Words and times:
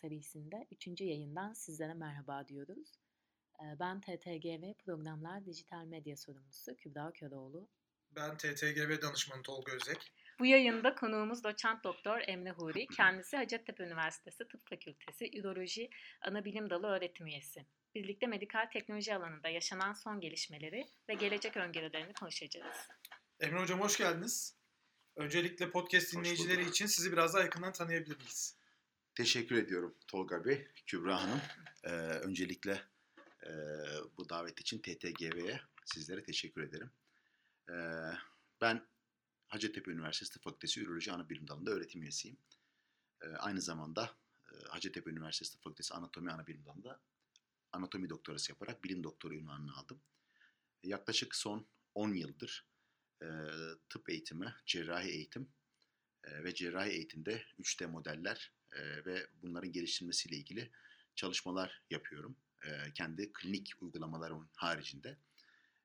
serisinde 0.00 0.66
3. 0.70 1.00
yayından 1.00 1.52
sizlere 1.52 1.94
merhaba 1.94 2.48
diyoruz. 2.48 2.92
Ee, 3.60 3.78
Ben 3.80 4.00
TTGV 4.00 4.74
Programlar 4.84 5.46
Dijital 5.46 5.84
Medya 5.84 6.16
Sorumlusu 6.16 6.76
Kübra 6.76 7.12
Köroğlu. 7.12 7.68
Ben 8.10 8.36
TTGV 8.36 9.02
danışmanı 9.02 9.42
Tolga 9.42 9.72
Özek. 9.72 10.12
Bu 10.38 10.46
yayında 10.46 10.94
konuğumuz 10.94 11.44
doçent 11.44 11.84
doktor 11.84 12.20
Emre 12.26 12.50
Huri. 12.50 12.86
Kendisi 12.86 13.36
Hacettepe 13.36 13.84
Üniversitesi 13.84 14.48
Tıp 14.48 14.68
Fakültesi 14.68 15.38
Üroloji 15.38 15.90
Anabilim 16.20 16.70
Dalı 16.70 16.86
öğretim 16.86 17.26
üyesi. 17.26 17.66
Birlikte 17.94 18.26
medikal 18.26 18.66
teknoloji 18.72 19.14
alanında 19.14 19.48
yaşanan 19.48 19.92
son 19.92 20.20
gelişmeleri 20.20 20.86
ve 21.08 21.14
gelecek 21.14 21.56
öngörülerini 21.56 22.12
konuşacağız. 22.12 22.76
Emre 23.40 23.60
Hocam 23.60 23.80
hoş 23.80 23.98
geldiniz. 23.98 24.56
Öncelikle 25.16 25.70
podcast 25.70 26.12
dinleyicileri 26.12 26.68
için 26.68 26.86
sizi 26.86 27.12
biraz 27.12 27.34
daha 27.34 27.42
yakından 27.42 27.72
tanıyabilir 27.72 28.16
miyiz? 28.16 28.57
Teşekkür 29.18 29.56
ediyorum 29.56 29.94
Tolga 30.06 30.44
Bey, 30.44 30.68
Kübra 30.86 31.22
Hanım. 31.22 31.40
Ee, 31.84 31.90
öncelikle 31.98 32.82
e, 33.46 33.52
bu 34.16 34.28
davet 34.28 34.60
için 34.60 34.78
TTGV'ye 34.78 35.60
sizlere 35.84 36.22
teşekkür 36.22 36.62
ederim. 36.62 36.90
Ee, 37.70 37.74
ben 38.60 38.88
Hacettepe 39.48 39.90
Üniversitesi 39.90 40.32
Tıp 40.32 40.42
Fakültesi 40.42 40.80
Üroloji 40.80 41.12
Anabilim 41.12 41.48
Dalı'nda 41.48 41.70
öğretim 41.70 42.02
üyesiyim. 42.02 42.36
Ee, 43.22 43.28
aynı 43.28 43.60
zamanda 43.62 44.16
e, 44.52 44.68
Hacettepe 44.68 45.10
Üniversitesi 45.10 45.52
Tıp 45.52 45.62
Fakültesi 45.62 45.94
Anatomi 45.94 46.32
Anabilim 46.32 46.64
Dalı'nda 46.64 47.00
anatomi 47.72 48.10
doktorası 48.10 48.52
yaparak 48.52 48.84
bilim 48.84 49.04
doktoru 49.04 49.34
ünvanını 49.34 49.76
aldım. 49.76 50.00
Yaklaşık 50.82 51.36
son 51.36 51.66
10 51.94 52.14
yıldır 52.14 52.66
e, 53.22 53.26
tıp 53.88 54.10
eğitimi, 54.10 54.54
cerrahi 54.66 55.08
eğitim 55.08 55.48
e, 56.24 56.44
ve 56.44 56.54
cerrahi 56.54 56.90
eğitimde 56.90 57.44
3D 57.58 57.86
modeller 57.86 58.57
e, 58.72 59.04
ve 59.04 59.26
bunların 59.42 59.72
geliştirilmesiyle 59.72 60.36
ilgili 60.36 60.70
çalışmalar 61.14 61.82
yapıyorum. 61.90 62.36
E, 62.64 62.92
kendi 62.94 63.32
klinik 63.32 63.72
uygulamalarımın 63.80 64.48
haricinde. 64.56 65.16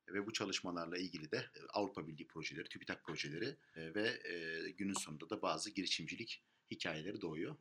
Ve 0.07 0.25
bu 0.25 0.33
çalışmalarla 0.33 0.97
ilgili 0.97 1.31
de 1.31 1.49
Avrupa 1.69 2.07
Birliği 2.07 2.27
projeleri, 2.27 2.69
TÜBİTAK 2.69 3.03
projeleri 3.03 3.57
e, 3.75 3.95
ve 3.95 4.21
e, 4.29 4.69
günün 4.71 4.93
sonunda 4.93 5.29
da 5.29 5.41
bazı 5.41 5.71
girişimcilik 5.71 6.43
hikayeleri 6.71 7.21
doğuyor. 7.21 7.55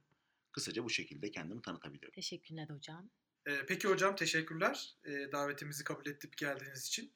Kısaca 0.52 0.84
bu 0.84 0.90
şekilde 0.90 1.30
kendimi 1.30 1.62
tanıtabilirim. 1.62 2.10
Teşekkürler 2.10 2.68
hocam. 2.68 3.10
Peki 3.68 3.88
hocam 3.88 4.16
teşekkürler 4.16 4.94
e, 5.04 5.32
davetimizi 5.32 5.84
kabul 5.84 6.06
edip 6.06 6.36
geldiğiniz 6.36 6.86
için. 6.86 7.12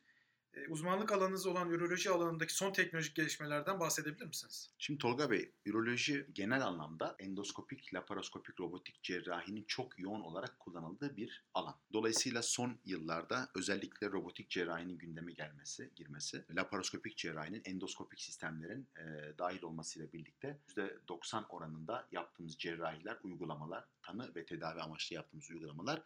E, 0.57 0.69
uzmanlık 0.69 1.13
alanınız 1.13 1.47
olan 1.47 1.71
üroloji 1.71 2.11
alanındaki 2.11 2.55
son 2.55 2.73
teknolojik 2.73 3.15
gelişmelerden 3.15 3.81
bahsedebilir 3.81 4.27
misiniz? 4.27 4.71
Şimdi 4.79 4.99
Tolga 4.99 5.31
Bey, 5.31 5.51
üroloji 5.67 6.27
genel 6.33 6.67
anlamda 6.67 7.17
endoskopik, 7.19 7.95
laparoskopik, 7.95 8.61
robotik 8.61 9.03
cerrahinin 9.03 9.65
çok 9.69 9.99
yoğun 9.99 10.21
olarak 10.21 10.61
kullanıldığı 10.61 11.17
bir 11.17 11.45
alan. 11.55 11.75
Dolayısıyla 11.93 12.43
son 12.43 12.79
yıllarda 12.85 13.49
özellikle 13.55 14.11
robotik 14.11 14.51
cerrahinin 14.51 14.99
gündeme 14.99 15.33
gelmesi, 15.33 15.91
girmesi, 15.97 16.45
laparoskopik 16.51 17.17
cerrahinin 17.17 17.63
endoskopik 17.65 18.21
sistemlerin 18.21 18.87
e, 18.97 19.39
dahil 19.39 19.63
olmasıyla 19.63 20.13
birlikte 20.13 20.59
%90 20.77 21.47
oranında 21.49 22.09
yaptığımız 22.13 22.59
cerrahiler, 22.59 23.17
uygulamalar, 23.23 23.85
tanı 24.03 24.35
ve 24.35 24.47
tedavi 24.47 24.81
amaçlı 24.81 25.17
yaptığımız 25.17 25.51
uygulamalar 25.51 26.03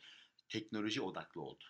teknoloji 0.48 1.02
odaklı 1.02 1.40
oldu. 1.40 1.64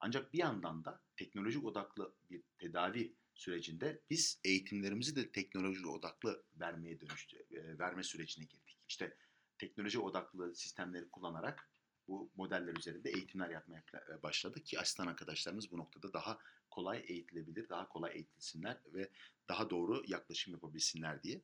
Ancak 0.00 0.32
bir 0.32 0.38
yandan 0.38 0.84
da 0.84 1.00
teknoloji 1.16 1.58
odaklı 1.58 2.14
bir 2.30 2.42
tedavi 2.58 3.14
sürecinde 3.34 4.00
biz 4.10 4.40
eğitimlerimizi 4.44 5.16
de 5.16 5.32
teknoloji 5.32 5.86
odaklı 5.86 6.42
vermeye 6.60 7.00
dönüştü, 7.00 7.36
e, 7.50 7.78
verme 7.78 8.02
sürecine 8.02 8.44
girdik. 8.44 8.78
İşte 8.88 9.16
teknoloji 9.58 9.98
odaklı 9.98 10.54
sistemleri 10.54 11.08
kullanarak 11.08 11.70
bu 12.08 12.30
modeller 12.36 12.76
üzerinde 12.76 13.10
eğitimler 13.10 13.50
yapmaya 13.50 13.84
e, 14.10 14.22
başladık 14.22 14.66
ki 14.66 14.80
asistan 14.80 15.06
arkadaşlarımız 15.06 15.72
bu 15.72 15.78
noktada 15.78 16.12
daha 16.12 16.38
kolay 16.70 17.04
eğitilebilir, 17.08 17.68
daha 17.68 17.88
kolay 17.88 18.12
eğitilsinler 18.14 18.78
ve 18.86 19.10
daha 19.48 19.70
doğru 19.70 20.02
yaklaşım 20.06 20.52
yapabilsinler 20.52 21.22
diye. 21.22 21.42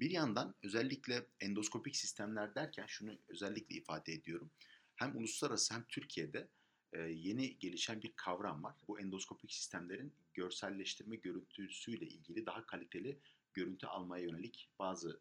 Bir 0.00 0.10
yandan 0.10 0.54
özellikle 0.62 1.26
endoskopik 1.40 1.96
sistemler 1.96 2.54
derken 2.54 2.86
şunu 2.86 3.18
özellikle 3.28 3.76
ifade 3.76 4.12
ediyorum. 4.12 4.50
Hem 4.94 5.16
uluslararası 5.16 5.74
hem 5.74 5.84
Türkiye'de 5.88 6.48
yeni 6.96 7.58
gelişen 7.58 8.02
bir 8.02 8.12
kavram 8.16 8.64
var. 8.64 8.76
Bu 8.88 9.00
endoskopik 9.00 9.52
sistemlerin 9.52 10.12
görselleştirme 10.34 11.16
görüntüsüyle 11.16 12.06
ilgili 12.06 12.46
daha 12.46 12.66
kaliteli 12.66 13.20
görüntü 13.54 13.86
almaya 13.86 14.24
yönelik 14.24 14.70
bazı 14.78 15.20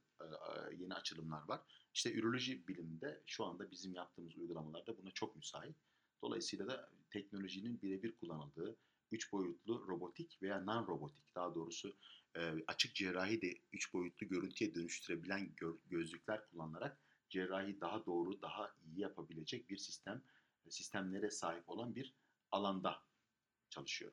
yeni 0.78 0.94
açılımlar 0.94 1.47
var. 1.47 1.61
İşte 1.94 2.13
üroloji 2.13 2.67
biliminde 2.67 3.23
şu 3.25 3.45
anda 3.45 3.72
bizim 3.72 3.94
yaptığımız 3.94 4.38
uygulamalarda 4.38 4.97
buna 4.97 5.11
çok 5.11 5.35
müsait. 5.35 5.75
Dolayısıyla 6.22 6.67
da 6.67 6.89
teknolojinin 7.09 7.81
birebir 7.81 8.16
kullanıldığı 8.16 8.78
üç 9.11 9.31
boyutlu 9.31 9.88
robotik 9.88 10.41
veya 10.41 10.57
non-robotik 10.57 11.35
daha 11.35 11.55
doğrusu 11.55 11.95
açık 12.67 12.95
cerrahi 12.95 13.41
de 13.41 13.59
üç 13.73 13.94
boyutlu 13.94 14.28
görüntüye 14.28 14.75
dönüştürebilen 14.75 15.53
gö- 15.57 15.78
gözlükler 15.85 16.49
kullanarak 16.49 16.97
cerrahi 17.29 17.81
daha 17.81 18.05
doğru, 18.05 18.41
daha 18.41 18.75
iyi 18.85 18.99
yapabilecek 18.99 19.69
bir 19.69 19.78
sistem 19.78 20.23
sistemlere 20.69 21.31
sahip 21.31 21.69
olan 21.69 21.95
bir 21.95 22.13
alanda 22.51 23.03
çalışıyor. 23.69 24.11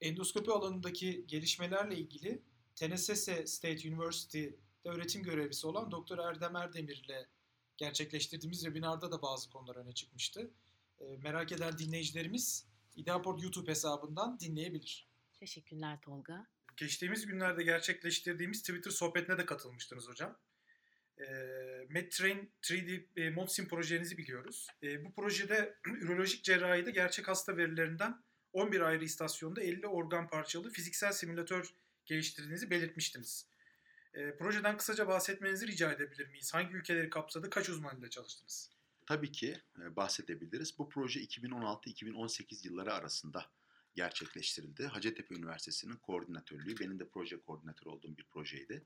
Endoskopi 0.00 0.50
alanındaki 0.50 1.26
gelişmelerle 1.26 1.96
ilgili 1.96 2.42
Tennessee 2.74 3.46
State 3.46 3.88
University'de 3.88 4.88
öğretim 4.88 5.22
görevlisi 5.22 5.66
olan 5.66 5.90
Dr. 5.90 6.18
Erdem 6.18 6.56
Erdemir 6.56 7.04
ile 7.04 7.28
gerçekleştirdiğimiz 7.76 8.60
webinarda 8.60 9.12
da 9.12 9.22
bazı 9.22 9.50
konular 9.50 9.76
öne 9.76 9.92
çıkmıştı. 9.92 10.50
E, 11.00 11.16
merak 11.16 11.52
eden 11.52 11.78
dinleyicilerimiz 11.78 12.66
İdeaport 12.96 13.42
YouTube 13.42 13.70
hesabından 13.70 14.40
dinleyebilir. 14.40 15.08
Teşekkürler 15.32 16.00
Tolga. 16.00 16.46
Geçtiğimiz 16.76 17.26
günlerde 17.26 17.62
gerçekleştirdiğimiz 17.62 18.60
Twitter 18.60 18.90
sohbetine 18.90 19.38
de 19.38 19.46
katılmıştınız 19.46 20.08
hocam. 20.08 20.38
E, 21.20 21.26
MedTrain 21.88 22.50
3D 22.62 23.04
e, 23.16 23.30
ModSim 23.30 23.68
projenizi 23.68 24.18
biliyoruz. 24.18 24.66
E, 24.82 25.04
bu 25.04 25.14
projede 25.14 25.74
ürolojik 25.86 26.44
cerrahide 26.44 26.90
gerçek 26.90 27.28
hasta 27.28 27.56
verilerinden 27.56 28.22
11 28.52 28.80
ayrı 28.80 29.04
istasyonda 29.04 29.62
50 29.62 29.86
organ 29.86 30.28
parçalı 30.28 30.70
fiziksel 30.70 31.12
simülatör 31.12 31.74
geliştirdiğinizi 32.06 32.70
belirtmiştiniz. 32.70 33.46
E, 34.14 34.36
projeden 34.36 34.76
kısaca 34.76 35.08
bahsetmenizi 35.08 35.66
rica 35.66 35.92
edebilir 35.92 36.28
miyiz? 36.28 36.54
Hangi 36.54 36.74
ülkeleri 36.74 37.10
kapsadı? 37.10 37.50
Kaç 37.50 37.68
uzman 37.68 37.98
ile 37.98 38.10
çalıştınız? 38.10 38.70
Tabii 39.06 39.32
ki 39.32 39.56
e, 39.82 39.96
bahsedebiliriz. 39.96 40.78
Bu 40.78 40.88
proje 40.88 41.20
2016-2018 41.20 42.66
yılları 42.66 42.94
arasında 42.94 43.46
gerçekleştirildi. 43.94 44.86
Hacettepe 44.86 45.34
Üniversitesi'nin 45.34 45.96
koordinatörlüğü, 45.96 46.78
benim 46.80 46.98
de 46.98 47.08
proje 47.08 47.40
koordinatörü 47.40 47.88
olduğum 47.88 48.16
bir 48.16 48.24
projeydi. 48.24 48.82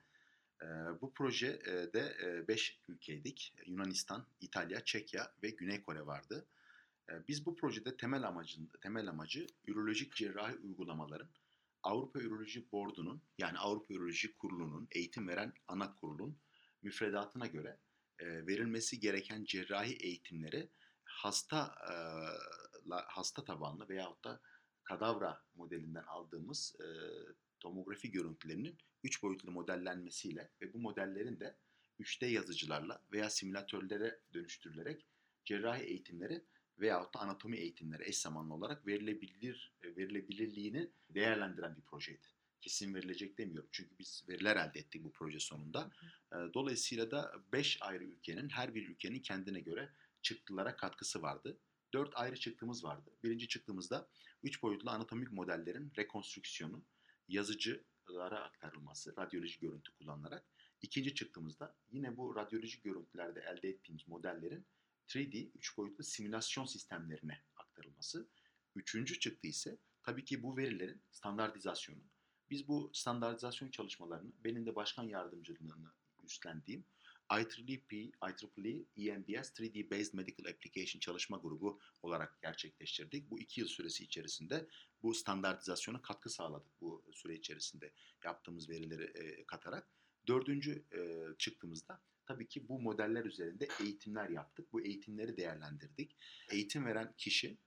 Bu 1.01 1.15
projede 1.15 2.15
5 2.49 2.81
ülkeydik. 2.89 3.55
Yunanistan, 3.67 4.27
İtalya, 4.41 4.85
Çekya 4.85 5.33
ve 5.43 5.51
Güney 5.51 5.83
Kore 5.83 6.07
vardı. 6.07 6.47
Biz 7.29 7.47
bu 7.47 7.57
projede 7.57 7.97
temel 7.97 8.23
amacın 8.23 8.71
temel 8.81 9.09
amacı 9.09 9.47
ürolojik 9.67 10.15
cerrahi 10.15 10.57
uygulamaların 10.57 11.29
Avrupa 11.83 12.21
Üroloji 12.21 12.73
Board'unun 12.73 13.23
yani 13.39 13.59
Avrupa 13.59 13.95
Üroloji 13.95 14.37
Kurulu'nun 14.37 14.89
eğitim 14.91 15.29
veren 15.29 15.53
ana 15.69 15.95
kurulun 15.95 16.39
müfredatına 16.83 17.47
göre 17.47 17.79
verilmesi 18.21 19.01
gereken 19.01 19.45
cerrahi 19.45 19.97
eğitimleri 19.97 20.69
hasta 21.05 21.75
hasta 23.09 23.45
tabanlı 23.45 23.89
veyahut 23.89 24.25
da 24.25 24.41
kadavra 24.85 25.43
modelinden 25.55 26.05
aldığımız 26.05 26.77
tomografi 27.61 28.11
görüntülerinin 28.11 28.79
3 29.05 29.23
boyutlu 29.23 29.51
modellenmesiyle 29.51 30.51
ve 30.63 30.73
bu 30.73 30.79
modellerin 30.79 31.41
de 31.41 31.57
3D 32.01 32.27
yazıcılarla 32.27 33.03
veya 33.13 33.31
simülatörlere 33.31 34.21
dönüştürülerek 34.35 35.07
cerrahi 35.45 35.83
eğitimleri 35.83 36.45
veyahut 36.79 37.15
da 37.15 37.21
anatomi 37.21 37.57
eğitimleri 37.57 38.09
eş 38.09 38.19
zamanlı 38.19 38.55
olarak 38.55 38.87
verilebilir 38.87 39.73
e, 39.83 39.97
verilebilirliğini 39.97 40.91
değerlendiren 41.11 41.77
bir 41.77 41.83
projeydi. 41.83 42.27
Kesin 42.61 42.95
verilecek 42.95 43.39
demiyorum 43.39 43.69
çünkü 43.73 43.99
biz 43.99 44.25
veriler 44.29 44.57
elde 44.57 44.79
ettik 44.79 45.05
bu 45.05 45.13
proje 45.13 45.41
sonunda. 45.41 45.91
E, 46.33 46.37
Dolayısıyla 46.55 47.11
da 47.11 47.33
5 47.53 47.79
ayrı 47.81 48.05
ülkenin 48.05 48.49
her 48.49 48.75
bir 48.75 48.89
ülkenin 48.89 49.21
kendine 49.21 49.61
göre 49.61 49.93
çıktılara 50.23 50.77
katkısı 50.77 51.23
vardı. 51.23 51.59
4 51.93 52.11
ayrı 52.15 52.37
çıktımız 52.37 52.85
vardı. 52.85 53.11
Birinci 53.23 53.49
çıktığımızda 53.49 54.09
3 54.43 54.63
boyutlu 54.63 54.91
anatomik 54.91 55.33
modellerin 55.33 55.93
rekonstrüksiyonu, 55.97 56.85
yazıcılara 57.31 58.41
aktarılması, 58.45 59.17
radyoloji 59.17 59.61
görüntü 59.61 59.93
kullanılarak. 59.93 60.45
İkinci 60.83 61.15
çıktığımızda 61.15 61.77
yine 61.91 62.17
bu 62.17 62.37
radyoloji 62.37 62.83
görüntülerde 62.83 63.41
elde 63.41 63.69
ettiğimiz 63.69 64.09
modellerin 64.09 64.67
3D, 65.09 65.51
3 65.55 65.77
boyutlu 65.77 66.05
simülasyon 66.05 66.65
sistemlerine 66.65 67.43
aktarılması. 67.57 68.29
Üçüncü 68.75 69.21
çıktı 69.21 69.49
ise 69.49 69.79
tabii 70.03 70.25
ki 70.25 70.43
bu 70.43 70.57
verilerin 70.57 71.03
standartizasyonu. 71.11 72.03
Biz 72.51 72.69
bu 72.69 72.91
standartizasyon 72.95 73.71
çalışmalarını 73.71 74.33
benim 74.45 74.67
de 74.67 74.75
başkan 74.75 75.05
yardımcılığını 75.05 75.93
üstlendiğim 76.25 76.85
IEEE, 77.31 78.11
IEEE 78.97 79.11
EMBS 79.11 79.51
3D 79.51 79.91
Based 79.91 80.15
Medical 80.15 80.51
Application 80.51 81.01
çalışma 81.01 81.37
grubu 81.37 81.81
olarak 82.03 82.43
gerçekleştirdik. 82.43 83.31
Bu 83.31 83.41
iki 83.41 83.61
yıl 83.61 83.69
süresi 83.69 84.05
içerisinde 84.05 84.67
bu 85.03 85.15
standartizasyona 85.15 86.03
katkı 86.03 86.31
sağladık 86.31 86.81
bu 86.81 87.05
süre 87.13 87.35
içerisinde 87.35 87.93
yaptığımız 88.25 88.69
verileri 88.69 89.05
e, 89.05 89.45
katarak. 89.47 89.89
Dördüncü 90.27 90.85
e, 90.93 91.01
çıktığımızda 91.39 92.03
tabii 92.27 92.49
ki 92.49 92.69
bu 92.69 92.81
modeller 92.81 93.25
üzerinde 93.25 93.69
eğitimler 93.81 94.29
yaptık. 94.29 94.73
Bu 94.73 94.81
eğitimleri 94.81 95.37
değerlendirdik. 95.37 96.17
Eğitim 96.51 96.85
veren 96.85 97.15
kişi 97.19 97.59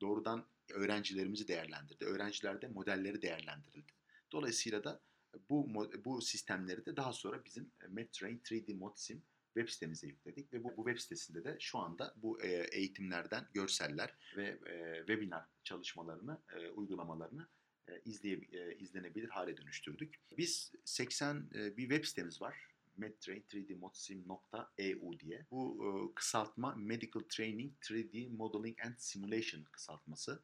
doğrudan 0.00 0.46
öğrencilerimizi 0.70 1.48
değerlendirdi. 1.48 2.04
Öğrenciler 2.04 2.62
de 2.62 2.68
modelleri 2.68 3.22
değerlendirildi. 3.22 3.92
Dolayısıyla 4.32 4.84
da 4.84 5.00
bu 5.48 5.88
bu 6.04 6.20
sistemleri 6.20 6.86
de 6.86 6.96
daha 6.96 7.12
sonra 7.12 7.44
bizim 7.44 7.70
MedTrain 7.88 8.38
3D 8.38 8.74
ModSim 8.74 9.22
web 9.54 9.68
sitemize 9.68 10.06
yükledik 10.06 10.52
ve 10.52 10.64
bu, 10.64 10.76
bu 10.76 10.84
web 10.84 10.98
sitesinde 10.98 11.44
de 11.44 11.56
şu 11.60 11.78
anda 11.78 12.14
bu 12.16 12.42
e, 12.42 12.48
eğitimlerden 12.48 13.46
görseller 13.54 14.14
ve 14.36 14.58
e, 14.66 14.96
webinar 14.98 15.44
çalışmalarını, 15.64 16.40
e, 16.56 16.68
uygulamalarını 16.68 17.48
e, 17.88 17.92
izleye, 18.04 18.40
e, 18.52 18.78
izlenebilir 18.78 19.28
hale 19.28 19.56
dönüştürdük. 19.56 20.20
Biz 20.38 20.72
80 20.84 21.50
e, 21.54 21.76
bir 21.76 21.88
web 21.88 22.04
sitemiz 22.04 22.42
var. 22.42 22.68
medtrain3dmodsim.eu 22.98 25.20
diye. 25.20 25.46
Bu 25.50 25.84
e, 25.84 25.88
kısaltma 26.14 26.74
Medical 26.74 27.22
Training 27.28 27.72
3D 27.80 28.36
Modeling 28.36 28.86
and 28.86 28.94
Simulation 28.98 29.64
kısaltması. 29.64 30.42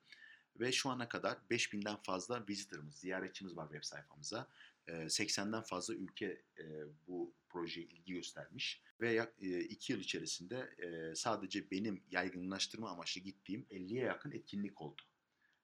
Ve 0.60 0.72
şu 0.72 0.90
ana 0.90 1.08
kadar 1.08 1.38
5000'den 1.50 1.96
fazla 1.96 2.44
visitor'ımız, 2.48 2.94
ziyaretçimiz 2.94 3.56
var 3.56 3.64
web 3.64 3.82
sayfamıza. 3.82 4.48
80'den 4.88 5.62
fazla 5.62 5.94
ülke 5.94 6.42
bu 7.06 7.34
projeye 7.48 7.86
ilgi 7.86 8.12
göstermiş 8.12 8.82
ve 9.00 9.28
2 9.68 9.92
yıl 9.92 10.00
içerisinde 10.00 10.74
sadece 11.14 11.70
benim 11.70 12.02
yaygınlaştırma 12.10 12.90
amaçlı 12.90 13.20
gittiğim 13.20 13.62
50'ye 13.70 14.04
yakın 14.04 14.30
etkinlik 14.30 14.82
oldu. 14.82 15.02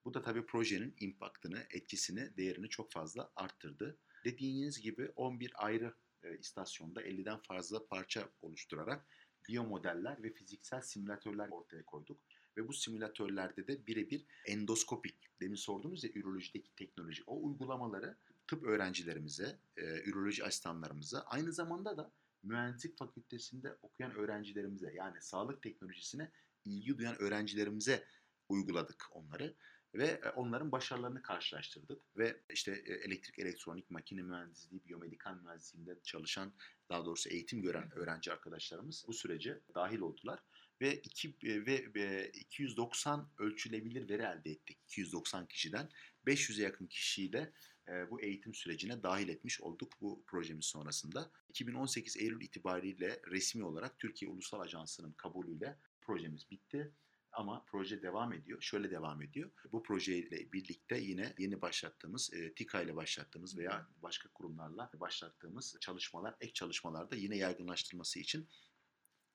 Bu 0.04 0.14
da 0.14 0.22
tabii 0.22 0.46
projenin 0.46 0.96
impactını, 1.00 1.66
etkisini, 1.70 2.36
değerini 2.36 2.68
çok 2.68 2.92
fazla 2.92 3.32
arttırdı. 3.36 3.98
Dediğiniz 4.24 4.80
gibi 4.80 5.12
11 5.16 5.52
ayrı 5.54 5.94
istasyonda 6.38 7.02
50'den 7.02 7.38
fazla 7.38 7.86
parça 7.86 8.30
oluşturarak 8.42 9.06
biyomodeller 9.48 10.22
ve 10.22 10.32
fiziksel 10.32 10.80
simülatörler 10.80 11.48
ortaya 11.48 11.84
koyduk. 11.84 12.20
Ve 12.56 12.68
bu 12.68 12.72
simülatörlerde 12.72 13.66
de 13.66 13.86
birebir 13.86 14.24
endoskopik, 14.46 15.16
demin 15.40 15.54
sordunuz 15.54 16.04
ya 16.04 16.10
ürolojideki 16.14 16.74
teknoloji, 16.74 17.22
o 17.26 17.46
uygulamaları 17.46 18.16
tıp 18.46 18.62
öğrencilerimize, 18.62 19.58
e, 19.76 20.02
üroloji 20.02 20.44
asistanlarımıza, 20.44 21.20
aynı 21.20 21.52
zamanda 21.52 21.96
da 21.96 22.12
mühendislik 22.42 22.98
fakültesinde 22.98 23.76
okuyan 23.82 24.14
öğrencilerimize, 24.14 24.92
yani 24.94 25.20
sağlık 25.20 25.62
teknolojisine 25.62 26.30
ilgi 26.64 26.98
duyan 26.98 27.22
öğrencilerimize 27.22 28.04
uyguladık 28.48 29.06
onları 29.10 29.54
ve 29.94 30.06
e, 30.06 30.28
onların 30.28 30.72
başarılarını 30.72 31.22
karşılaştırdık 31.22 32.02
ve 32.16 32.40
işte 32.52 32.72
e, 32.86 32.92
elektrik, 32.92 33.38
elektronik, 33.38 33.90
makine 33.90 34.22
mühendisliği, 34.22 34.84
biyomedikal 34.84 35.34
mühendisliğinde 35.34 35.98
çalışan, 36.02 36.52
daha 36.88 37.04
doğrusu 37.04 37.28
eğitim 37.28 37.62
gören 37.62 37.90
öğrenci 37.94 38.32
arkadaşlarımız 38.32 39.04
bu 39.08 39.12
sürece 39.12 39.60
dahil 39.74 39.98
oldular 39.98 40.40
ve, 40.80 40.96
iki, 40.96 41.28
e, 41.28 41.66
ve 41.66 42.30
290 42.30 43.28
ölçülebilir 43.38 44.08
veri 44.08 44.22
elde 44.22 44.50
ettik 44.50 44.78
290 44.84 45.46
kişiden. 45.46 45.88
500'e 46.26 46.62
yakın 46.62 46.86
kişiyi 46.86 47.32
de 47.32 47.52
e, 47.88 48.10
bu 48.10 48.20
eğitim 48.20 48.54
sürecine 48.54 49.02
dahil 49.02 49.28
etmiş 49.28 49.60
olduk 49.60 49.92
bu 50.00 50.24
projemiz 50.26 50.64
sonrasında. 50.64 51.30
2018 51.48 52.16
Eylül 52.16 52.40
itibariyle 52.40 53.20
resmi 53.30 53.64
olarak 53.64 53.98
Türkiye 53.98 54.30
Ulusal 54.30 54.60
Ajansı'nın 54.60 55.12
kabulüyle 55.12 55.78
projemiz 56.00 56.50
bitti. 56.50 56.92
Ama 57.32 57.64
proje 57.66 58.02
devam 58.02 58.32
ediyor. 58.32 58.62
Şöyle 58.62 58.90
devam 58.90 59.22
ediyor. 59.22 59.50
Bu 59.72 59.82
projeyle 59.82 60.52
birlikte 60.52 60.98
yine 60.98 61.34
yeni 61.38 61.60
başlattığımız, 61.60 62.34
e, 62.34 62.54
TİKA 62.54 62.82
ile 62.82 62.96
başlattığımız 62.96 63.58
veya 63.58 63.88
başka 64.02 64.28
kurumlarla 64.28 64.90
başlattığımız 64.94 65.76
çalışmalar, 65.80 66.34
ek 66.40 66.52
çalışmalar 66.52 67.10
da 67.10 67.16
yine 67.16 67.36
yaygınlaştırılması 67.36 68.18
için 68.18 68.48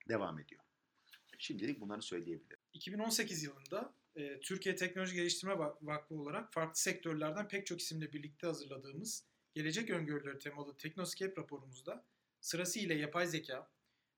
devam 0.09 0.39
ediyor. 0.39 0.61
Şimdilik 1.37 1.81
bunları 1.81 2.01
söyleyebilirim. 2.01 2.59
2018 2.73 3.43
yılında 3.43 3.93
e, 4.19 4.39
Türkiye 4.39 4.75
Teknoloji 4.75 5.15
Geliştirme 5.15 5.57
Vakfı 5.81 6.15
olarak 6.15 6.53
farklı 6.53 6.81
sektörlerden 6.81 7.47
pek 7.47 7.65
çok 7.65 7.81
isimle 7.81 8.13
birlikte 8.13 8.47
hazırladığımız 8.47 9.25
gelecek 9.53 9.89
öngörüleri 9.89 10.39
temalı 10.39 10.77
Teknoscape 10.77 11.41
raporumuzda 11.41 12.05
sırasıyla 12.39 12.95
yapay 12.95 13.27
zeka, 13.27 13.71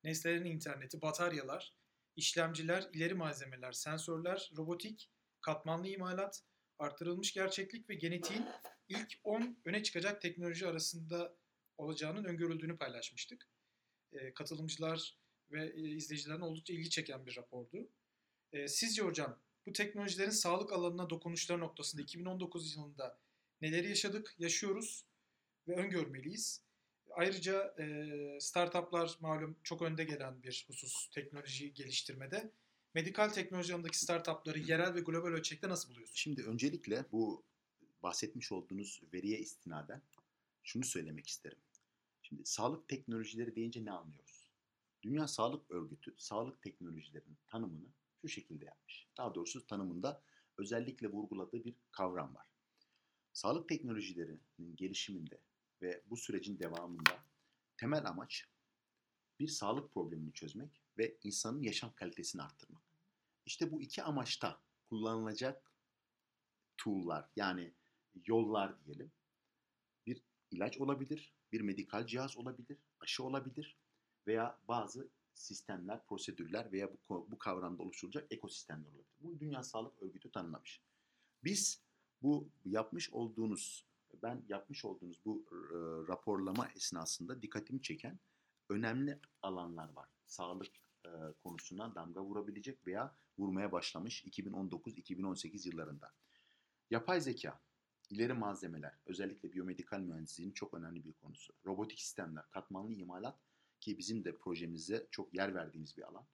nesnelerin 0.03 0.45
interneti, 0.45 1.01
bataryalar, 1.01 1.75
işlemciler, 2.15 2.89
ileri 2.93 3.13
malzemeler, 3.13 3.71
sensörler, 3.71 4.51
robotik, 4.57 5.09
katmanlı 5.41 5.87
imalat, 5.87 6.43
artırılmış 6.79 7.33
gerçeklik 7.33 7.89
ve 7.89 7.95
genetiğin 7.95 8.45
ilk 8.89 9.19
10 9.23 9.57
öne 9.65 9.83
çıkacak 9.83 10.21
teknoloji 10.21 10.67
arasında 10.67 11.35
olacağının 11.77 12.23
öngörüldüğünü 12.23 12.77
paylaşmıştık. 12.77 13.47
E, 14.13 14.33
katılımcılar 14.33 15.17
ve 15.51 15.65
e, 15.65 15.79
izleyicilerin 15.79 16.41
oldukça 16.41 16.73
ilgi 16.73 16.89
çeken 16.89 17.25
bir 17.25 17.35
rapordu. 17.35 17.89
E, 18.51 18.67
sizce 18.67 19.01
hocam 19.01 19.41
bu 19.65 19.73
teknolojilerin 19.73 20.29
sağlık 20.29 20.73
alanına 20.73 21.09
dokunuşları 21.09 21.59
noktasında 21.59 22.01
2019 22.01 22.75
yılında 22.75 23.19
neleri 23.61 23.89
yaşadık, 23.89 24.35
yaşıyoruz 24.39 25.05
ve 25.67 25.75
öngörmeliyiz? 25.75 26.61
Ayrıca 27.11 27.75
e, 27.79 28.05
startuplar 28.39 29.17
malum 29.19 29.57
çok 29.63 29.81
önde 29.81 30.03
gelen 30.03 30.43
bir 30.43 30.65
husus 30.67 31.09
teknoloji 31.09 31.73
geliştirmede. 31.73 32.51
Medikal 32.93 33.29
teknoloji 33.29 33.73
alanındaki 33.73 33.97
startupları 33.97 34.59
yerel 34.59 34.93
ve 34.93 34.99
global 35.01 35.27
ölçekte 35.27 35.69
nasıl 35.69 35.89
buluyorsunuz? 35.89 36.19
Şimdi 36.19 36.43
öncelikle 36.43 37.05
bu 37.11 37.43
bahsetmiş 38.03 38.51
olduğunuz 38.51 39.01
veriye 39.13 39.39
istinaden 39.39 40.01
şunu 40.63 40.83
söylemek 40.83 41.27
isterim. 41.27 41.57
Şimdi 42.21 42.45
sağlık 42.45 42.87
teknolojileri 42.87 43.55
deyince 43.55 43.85
ne 43.85 43.91
anlıyoruz? 43.91 44.51
Dünya 45.03 45.27
Sağlık 45.27 45.71
Örgütü 45.71 46.13
sağlık 46.17 46.61
teknolojilerinin 46.61 47.37
tanımını 47.47 47.87
şu 48.21 48.29
şekilde 48.29 48.65
yapmış. 48.65 49.07
Daha 49.17 49.35
doğrusu 49.35 49.67
tanımında 49.67 50.23
özellikle 50.57 51.07
vurguladığı 51.07 51.65
bir 51.65 51.75
kavram 51.91 52.35
var. 52.35 52.47
Sağlık 53.33 53.69
teknolojilerinin 53.69 54.75
gelişiminde 54.75 55.41
ve 55.81 56.03
bu 56.09 56.17
sürecin 56.17 56.59
devamında 56.59 57.23
temel 57.77 58.05
amaç 58.05 58.47
bir 59.39 59.47
sağlık 59.47 59.93
problemini 59.93 60.33
çözmek 60.33 60.81
ve 60.97 61.17
insanın 61.23 61.61
yaşam 61.61 61.93
kalitesini 61.95 62.41
arttırmak. 62.41 62.83
İşte 63.45 63.71
bu 63.71 63.81
iki 63.81 64.03
amaçta 64.03 64.61
kullanılacak 64.89 65.71
tool'lar 66.77 67.29
yani 67.35 67.73
yollar 68.25 68.85
diyelim 68.85 69.11
bir 70.05 70.21
ilaç 70.51 70.77
olabilir, 70.77 71.33
bir 71.51 71.61
medikal 71.61 72.07
cihaz 72.07 72.37
olabilir, 72.37 72.77
aşı 72.99 73.23
olabilir 73.23 73.77
veya 74.27 74.59
bazı 74.67 75.09
sistemler, 75.33 76.05
prosedürler 76.05 76.71
veya 76.71 76.89
bu, 77.09 77.27
bu 77.31 77.37
kavramda 77.37 77.83
oluşturulacak 77.83 78.31
ekosistemler 78.31 78.89
olabilir. 78.89 79.17
Bunu 79.19 79.39
Dünya 79.39 79.63
Sağlık 79.63 80.03
Örgütü 80.03 80.31
tanımlamış. 80.31 80.81
Biz 81.43 81.81
bu 82.21 82.49
yapmış 82.65 83.09
olduğunuz, 83.13 83.85
ben 84.23 84.43
yapmış 84.49 84.85
olduğunuz 84.85 85.19
bu 85.25 85.45
e, 85.51 85.75
raporlama 86.07 86.67
esnasında 86.75 87.41
dikkatimi 87.41 87.81
çeken 87.81 88.19
önemli 88.69 89.19
alanlar 89.41 89.89
var. 89.93 90.09
Sağlık 90.25 90.67
e, 91.05 91.09
konusuna 91.43 91.95
damga 91.95 92.23
vurabilecek 92.23 92.87
veya 92.87 93.15
vurmaya 93.37 93.71
başlamış 93.71 94.25
2019-2018 94.25 95.67
yıllarında. 95.67 96.13
Yapay 96.89 97.21
zeka, 97.21 97.61
ileri 98.09 98.33
malzemeler, 98.33 98.93
özellikle 99.05 99.53
biyomedikal 99.53 99.99
mühendisliğinin 99.99 100.53
çok 100.53 100.73
önemli 100.73 101.05
bir 101.05 101.13
konusu. 101.13 101.53
Robotik 101.65 101.99
sistemler, 101.99 102.43
katmanlı 102.51 102.93
imalat 102.93 103.39
ki 103.81 103.97
bizim 103.97 104.25
de 104.25 104.37
projemizde 104.37 105.07
çok 105.11 105.33
yer 105.33 105.55
verdiğimiz 105.55 105.97
bir 105.97 106.03
alan. 106.03 106.27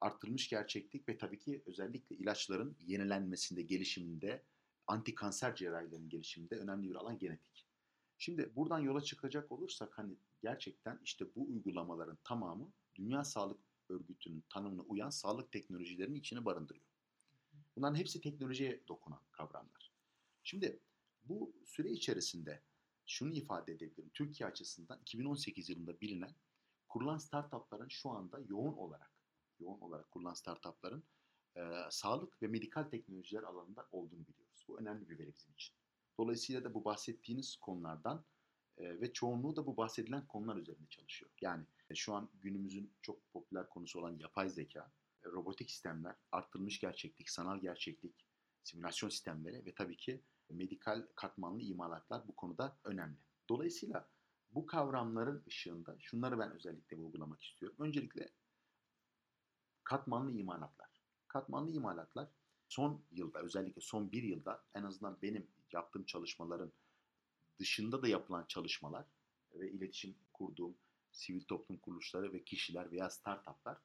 Arttırılmış 0.00 0.48
gerçeklik 0.48 1.08
ve 1.08 1.18
tabii 1.18 1.38
ki 1.38 1.62
özellikle 1.66 2.16
ilaçların 2.16 2.76
yenilenmesinde, 2.80 3.62
gelişiminde, 3.62 4.44
anti 4.86 5.14
kanser 5.14 5.54
cerrahilerinin 5.54 6.08
gelişiminde 6.08 6.56
önemli 6.56 6.90
bir 6.90 6.94
alan 6.94 7.18
genetik. 7.18 7.66
Şimdi 8.18 8.52
buradan 8.56 8.78
yola 8.78 9.00
çıkacak 9.00 9.52
olursak 9.52 9.98
hani 9.98 10.16
gerçekten 10.42 11.00
işte 11.04 11.34
bu 11.34 11.48
uygulamaların 11.50 12.18
tamamı 12.24 12.72
Dünya 12.94 13.24
Sağlık 13.24 13.60
Örgütü'nün 13.88 14.44
tanımına 14.48 14.82
uyan 14.82 15.10
sağlık 15.10 15.52
teknolojilerinin 15.52 16.14
içine 16.14 16.44
barındırıyor. 16.44 16.86
Bunların 17.76 17.94
hepsi 17.94 18.20
teknolojiye 18.20 18.82
dokunan 18.88 19.20
kavramlar. 19.32 19.92
Şimdi 20.42 20.80
bu 21.24 21.54
süre 21.64 21.90
içerisinde 21.90 22.62
şunu 23.06 23.34
ifade 23.34 23.72
edebilirim. 23.72 24.10
Türkiye 24.14 24.48
açısından 24.48 25.00
2018 25.00 25.68
yılında 25.68 26.00
bilinen 26.00 26.34
kurulan 26.88 27.18
startupların 27.18 27.88
şu 27.88 28.10
anda 28.10 28.40
yoğun 28.48 28.72
olarak 28.72 29.12
yoğun 29.60 29.80
olarak 29.80 30.10
kurulan 30.10 30.34
startupların 30.34 31.04
e, 31.56 31.60
sağlık 31.90 32.42
ve 32.42 32.46
medikal 32.46 32.82
teknolojiler 32.84 33.42
alanında 33.42 33.88
olduğunu 33.92 34.26
biliyoruz. 34.26 34.64
Bu 34.68 34.78
önemli 34.78 35.08
bir 35.08 35.18
veri 35.18 35.34
bizim 35.34 35.52
için. 35.52 35.76
Dolayısıyla 36.18 36.64
da 36.64 36.74
bu 36.74 36.84
bahsettiğiniz 36.84 37.56
konulardan 37.56 38.24
e, 38.78 39.00
ve 39.00 39.12
çoğunluğu 39.12 39.56
da 39.56 39.66
bu 39.66 39.76
bahsedilen 39.76 40.26
konular 40.26 40.56
üzerinde 40.56 40.88
çalışıyor. 40.88 41.30
Yani 41.40 41.66
E, 41.90 41.94
Şu 41.94 42.14
an 42.14 42.30
günümüzün 42.34 42.92
çok 43.02 43.32
popüler 43.32 43.68
konusu 43.68 43.98
olan 44.00 44.18
yapay 44.18 44.50
zeka, 44.50 44.92
e, 45.24 45.28
robotik 45.28 45.70
sistemler, 45.70 46.16
arttırılmış 46.32 46.80
gerçeklik, 46.80 47.30
sanal 47.30 47.60
gerçeklik, 47.60 48.26
simülasyon 48.64 49.10
sistemleri 49.10 49.66
ve 49.66 49.74
tabii 49.74 49.96
ki 49.96 50.22
medikal 50.50 51.06
katmanlı 51.14 51.62
imalatlar 51.62 52.28
bu 52.28 52.36
konuda 52.36 52.78
önemli. 52.84 53.16
Dolayısıyla 53.48 54.08
bu 54.50 54.66
kavramların 54.66 55.44
ışığında 55.48 55.96
şunları 56.00 56.38
ben 56.38 56.52
özellikle 56.52 56.96
vurgulamak 56.96 57.42
istiyorum. 57.42 57.76
Öncelikle 57.80 58.28
katmanlı 59.84 60.32
imalatlar. 60.32 60.88
Katmanlı 61.28 61.70
imalatlar 61.70 62.28
son 62.68 63.02
yılda 63.10 63.38
özellikle 63.38 63.80
son 63.80 64.12
bir 64.12 64.22
yılda 64.22 64.64
en 64.74 64.82
azından 64.82 65.18
benim 65.22 65.46
yaptığım 65.72 66.04
çalışmaların 66.04 66.72
dışında 67.58 68.02
da 68.02 68.08
yapılan 68.08 68.44
çalışmalar 68.48 69.06
ve 69.54 69.70
iletişim 69.70 70.14
kurduğum 70.32 70.76
sivil 71.12 71.44
toplum 71.44 71.76
kuruluşları 71.76 72.32
ve 72.32 72.44
kişiler 72.44 72.92
veya 72.92 73.10
startuplar 73.10 73.78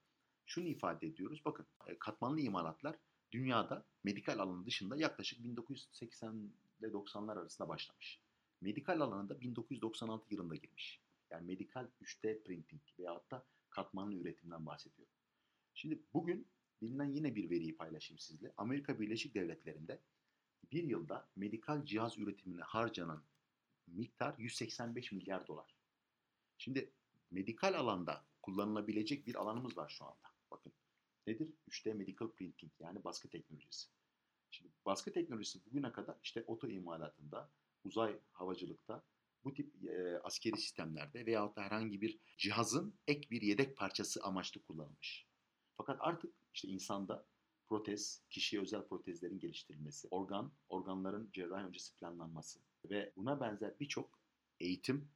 şunu 0.45 0.67
ifade 0.67 1.07
ediyoruz. 1.07 1.41
Bakın 1.45 1.65
e, 1.87 1.99
katmanlı 1.99 2.41
imalatlar 2.41 2.95
dünyada 3.31 3.85
medikal 4.03 4.39
alanı 4.39 4.65
dışında 4.65 4.95
yaklaşık 4.97 5.43
1980 5.43 6.51
ile 6.79 6.87
90'lar 6.87 7.39
arasında 7.39 7.67
başlamış. 7.67 8.19
Medikal 8.63 8.99
alanında 8.99 9.41
1996 9.41 10.33
yılında 10.33 10.55
girmiş. 10.55 11.01
Yani 11.29 11.47
medikal 11.47 11.87
3D 12.01 12.43
printing 12.43 12.81
veyahut 12.99 13.31
da 13.31 13.45
katmanlı 13.69 14.15
üretimden 14.15 14.65
bahsediyorum. 14.65 15.13
Şimdi 15.73 15.99
bugün 16.13 16.47
bilinen 16.81 17.11
yine 17.11 17.35
bir 17.35 17.49
veriyi 17.49 17.77
paylaşayım 17.77 18.19
sizle. 18.19 18.53
Amerika 18.57 18.99
Birleşik 18.99 19.35
Devletleri'nde 19.35 19.99
bir 20.71 20.83
yılda 20.83 21.29
medikal 21.35 21.85
cihaz 21.85 22.17
üretimine 22.17 22.61
harcanan 22.61 23.23
miktar 23.87 24.35
185 24.37 25.11
milyar 25.11 25.47
dolar. 25.47 25.75
Şimdi 26.57 26.91
medikal 27.31 27.73
alanda 27.73 28.25
kullanılabilecek 28.41 29.27
bir 29.27 29.35
alanımız 29.35 29.77
var 29.77 29.89
şu 29.89 30.05
anda. 30.05 30.27
Bakın 30.51 30.73
nedir? 31.27 31.53
3D 31.69 31.93
medical 31.93 32.29
printing 32.29 32.71
yani 32.79 33.03
baskı 33.03 33.29
teknolojisi. 33.29 33.89
Şimdi 34.51 34.71
baskı 34.85 35.13
teknolojisi 35.13 35.65
bugüne 35.65 35.91
kadar 35.91 36.15
işte 36.23 36.43
oto 36.47 36.67
imalatında, 36.67 37.49
uzay 37.83 38.19
havacılıkta, 38.31 39.03
bu 39.43 39.53
tip 39.53 39.85
e, 39.85 40.19
askeri 40.23 40.57
sistemlerde 40.57 41.25
veyahut 41.25 41.55
da 41.55 41.61
herhangi 41.61 42.01
bir 42.01 42.19
cihazın 42.37 42.93
ek 43.07 43.29
bir 43.31 43.41
yedek 43.41 43.77
parçası 43.77 44.23
amaçlı 44.23 44.61
kullanılmış. 44.61 45.25
Fakat 45.77 45.97
artık 45.99 46.33
işte 46.53 46.67
insanda 46.67 47.25
protez, 47.69 48.21
kişiye 48.29 48.61
özel 48.61 48.87
protezlerin 48.87 49.39
geliştirilmesi, 49.39 50.07
organ, 50.11 50.51
organların 50.69 51.29
cerrahi 51.33 51.65
öncesi 51.65 51.95
planlanması 51.95 52.59
ve 52.89 53.13
buna 53.15 53.39
benzer 53.39 53.79
birçok 53.79 54.19
eğitim, 54.59 55.09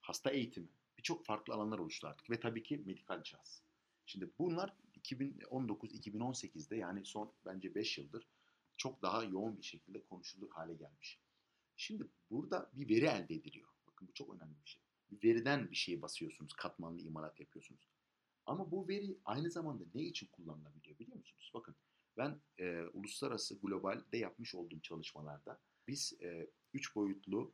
hasta 0.00 0.30
eğitimi, 0.30 0.68
birçok 0.98 1.24
farklı 1.24 1.54
alanlar 1.54 1.78
oluştu 1.78 2.06
artık 2.06 2.30
ve 2.30 2.40
tabii 2.40 2.62
ki 2.62 2.82
medikal 2.86 3.22
cihaz. 3.22 3.62
Şimdi 4.06 4.30
bunlar 4.38 4.74
2019-2018'de 5.00 6.76
yani 6.76 7.04
son 7.04 7.32
bence 7.46 7.74
5 7.74 7.98
yıldır 7.98 8.28
çok 8.76 9.02
daha 9.02 9.24
yoğun 9.24 9.58
bir 9.58 9.64
şekilde 9.64 10.04
konuşulur 10.04 10.50
hale 10.50 10.74
gelmiş. 10.74 11.18
Şimdi 11.82 12.08
burada 12.30 12.70
bir 12.72 12.88
veri 12.88 13.04
elde 13.04 13.34
ediliyor. 13.34 13.68
Bakın 13.86 14.08
bu 14.08 14.12
çok 14.12 14.34
önemli 14.34 14.54
bir 14.64 14.70
şey. 14.70 14.82
Bir 15.10 15.28
veriden 15.28 15.70
bir 15.70 15.76
şeye 15.76 16.02
basıyorsunuz, 16.02 16.52
katmanlı 16.52 17.00
imalat 17.00 17.40
yapıyorsunuz. 17.40 17.88
Ama 18.46 18.70
bu 18.70 18.88
veri 18.88 19.18
aynı 19.24 19.50
zamanda 19.50 19.84
ne 19.94 20.02
için 20.02 20.26
kullanılabiliyor 20.26 20.98
biliyor 20.98 21.18
musunuz? 21.18 21.50
Bakın 21.54 21.74
ben 22.16 22.40
e, 22.58 22.82
uluslararası 22.92 23.58
globalde 23.58 24.16
yapmış 24.16 24.54
olduğum 24.54 24.80
çalışmalarda 24.80 25.60
biz 25.88 26.12
e, 26.20 26.50
üç 26.74 26.94
boyutlu 26.94 27.52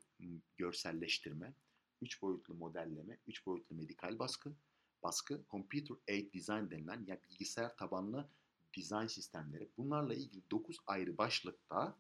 görselleştirme, 0.57 1.55
üç 2.01 2.23
boyutlu 2.23 2.55
modelleme, 2.55 3.19
üç 3.27 3.47
boyutlu 3.47 3.77
medikal 3.77 4.19
baskı, 4.19 4.57
baskı, 5.03 5.45
computer 5.51 5.97
aid 6.09 6.35
design 6.35 6.71
denilen 6.71 7.05
yani 7.07 7.21
bilgisayar 7.31 7.77
tabanlı 7.77 8.29
dizayn 8.77 9.07
sistemleri. 9.07 9.69
Bunlarla 9.77 10.15
ilgili 10.15 10.43
9 10.51 10.79
ayrı 10.87 11.19
başlıkta 11.19 11.99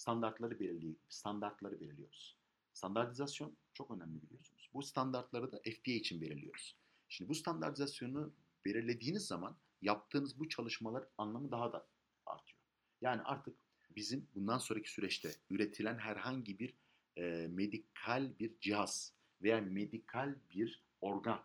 standartları 0.00 0.60
belirli 0.60 0.96
standartları 1.08 1.80
belirliyoruz. 1.80 2.36
Standartizasyon 2.72 3.56
çok 3.72 3.90
önemli 3.90 4.22
biliyorsunuz. 4.22 4.70
Bu 4.74 4.82
standartları 4.82 5.52
da 5.52 5.58
FDA 5.58 5.90
için 5.90 6.20
belirliyoruz. 6.20 6.76
Şimdi 7.08 7.28
bu 7.28 7.34
standartizasyonu 7.34 8.32
belirlediğiniz 8.64 9.26
zaman 9.26 9.56
yaptığınız 9.82 10.38
bu 10.38 10.48
çalışmalar 10.48 11.04
anlamı 11.18 11.50
daha 11.50 11.72
da 11.72 11.86
artıyor. 12.26 12.60
Yani 13.00 13.22
artık 13.22 13.56
bizim 13.96 14.28
bundan 14.34 14.58
sonraki 14.58 14.90
süreçte 14.90 15.34
üretilen 15.50 15.98
herhangi 15.98 16.58
bir 16.58 16.74
e, 17.16 17.48
medikal 17.50 18.38
bir 18.38 18.60
cihaz 18.60 19.14
veya 19.42 19.60
medikal 19.60 20.34
bir 20.50 20.84
organ 21.00 21.44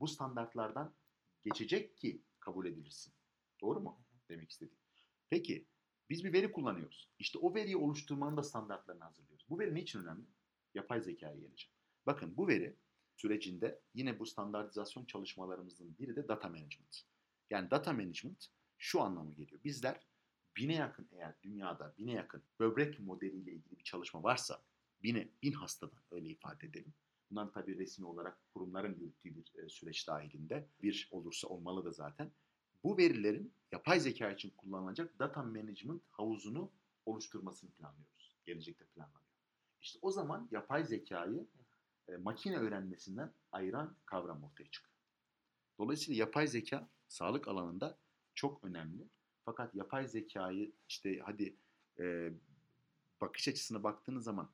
bu 0.00 0.08
standartlardan 0.08 0.94
geçecek 1.44 1.96
ki 1.96 2.22
kabul 2.40 2.66
edilirsin. 2.66 3.12
Doğru 3.60 3.80
mu? 3.80 4.00
Demek 4.28 4.50
istediğim. 4.50 4.78
Peki 5.30 5.66
biz 6.10 6.24
bir 6.24 6.32
veri 6.32 6.52
kullanıyoruz. 6.52 7.10
İşte 7.18 7.38
o 7.38 7.54
veriyi 7.54 7.76
oluşturmanın 7.76 8.36
da 8.36 8.42
standartlarını 8.42 9.04
hazırlıyoruz. 9.04 9.46
Bu 9.48 9.58
veri 9.58 9.74
ne 9.74 9.82
için 9.82 10.02
önemli? 10.02 10.24
Yapay 10.74 11.00
zekaya 11.00 11.34
geleceğim. 11.34 11.72
Bakın 12.06 12.36
bu 12.36 12.48
veri 12.48 12.76
sürecinde 13.16 13.80
yine 13.94 14.18
bu 14.18 14.26
standartizasyon 14.26 15.04
çalışmalarımızın 15.04 15.98
biri 15.98 16.16
de 16.16 16.28
data 16.28 16.48
management. 16.48 17.02
Yani 17.50 17.70
data 17.70 17.92
management 17.92 18.46
şu 18.78 19.00
anlamı 19.00 19.34
geliyor. 19.34 19.60
Bizler 19.64 20.06
bine 20.56 20.74
yakın 20.74 21.08
eğer 21.12 21.34
dünyada 21.42 21.94
bine 21.98 22.12
yakın 22.12 22.42
böbrek 22.60 23.00
modeliyle 23.00 23.52
ilgili 23.52 23.78
bir 23.78 23.84
çalışma 23.84 24.22
varsa 24.22 24.62
bine, 25.02 25.28
bin 25.42 25.52
hastadan 25.52 26.02
öyle 26.10 26.28
ifade 26.28 26.66
edelim. 26.66 26.94
Bunların 27.30 27.52
tabii 27.52 27.78
resmi 27.78 28.06
olarak 28.06 28.38
kurumların 28.54 28.94
yürüttüğü 28.94 29.36
bir 29.36 29.64
e, 29.64 29.68
süreç 29.68 30.08
dahilinde 30.08 30.68
bir 30.82 31.08
olursa 31.10 31.48
olmalı 31.48 31.84
da 31.84 31.92
zaten. 31.92 32.32
Bu 32.86 32.96
verilerin 32.96 33.52
yapay 33.72 34.00
zeka 34.00 34.30
için 34.30 34.50
kullanılacak 34.50 35.18
data 35.18 35.42
management 35.42 36.02
havuzunu 36.10 36.72
oluşturmasını 37.06 37.70
planlıyoruz. 37.70 38.36
Gelecekte 38.44 38.84
planlanıyor. 38.84 39.20
İşte 39.82 39.98
o 40.02 40.10
zaman 40.10 40.48
yapay 40.50 40.84
zekayı 40.84 41.46
e, 42.08 42.16
makine 42.16 42.56
öğrenmesinden 42.56 43.32
ayıran 43.52 43.96
kavram 44.04 44.44
ortaya 44.44 44.70
çıkıyor. 44.70 44.96
Dolayısıyla 45.78 46.20
yapay 46.20 46.46
zeka 46.46 46.88
sağlık 47.08 47.48
alanında 47.48 47.98
çok 48.34 48.64
önemli. 48.64 49.08
Fakat 49.44 49.74
yapay 49.74 50.08
zekayı 50.08 50.72
işte 50.88 51.18
hadi 51.18 51.56
e, 51.98 52.32
bakış 53.20 53.48
açısına 53.48 53.82
baktığınız 53.82 54.24
zaman 54.24 54.50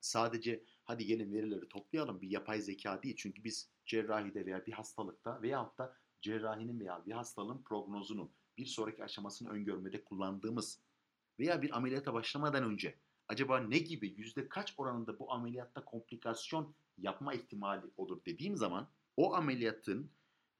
sadece 0.00 0.64
hadi 0.84 1.06
gelin 1.06 1.32
verileri 1.32 1.68
toplayalım 1.68 2.20
bir 2.20 2.30
yapay 2.30 2.60
zeka 2.60 3.02
değil. 3.02 3.16
Çünkü 3.18 3.44
biz 3.44 3.70
cerrahide 3.86 4.46
veya 4.46 4.66
bir 4.66 4.72
hastalıkta 4.72 5.42
veyahut 5.42 5.78
da 5.78 6.01
cerrahinin 6.22 6.80
veya 6.80 7.06
bir 7.06 7.12
hastalığın 7.12 7.62
prognozunu 7.62 8.30
bir 8.58 8.66
sonraki 8.66 9.04
aşamasını 9.04 9.48
öngörmede 9.48 10.04
kullandığımız 10.04 10.80
veya 11.38 11.62
bir 11.62 11.76
ameliyata 11.76 12.14
başlamadan 12.14 12.64
önce 12.64 12.98
acaba 13.28 13.60
ne 13.60 13.78
gibi 13.78 14.14
yüzde 14.16 14.48
kaç 14.48 14.74
oranında 14.76 15.18
bu 15.18 15.32
ameliyatta 15.32 15.84
komplikasyon 15.84 16.74
yapma 16.98 17.34
ihtimali 17.34 17.86
olur 17.96 18.20
dediğim 18.26 18.56
zaman 18.56 18.88
o 19.16 19.34
ameliyatın 19.34 20.10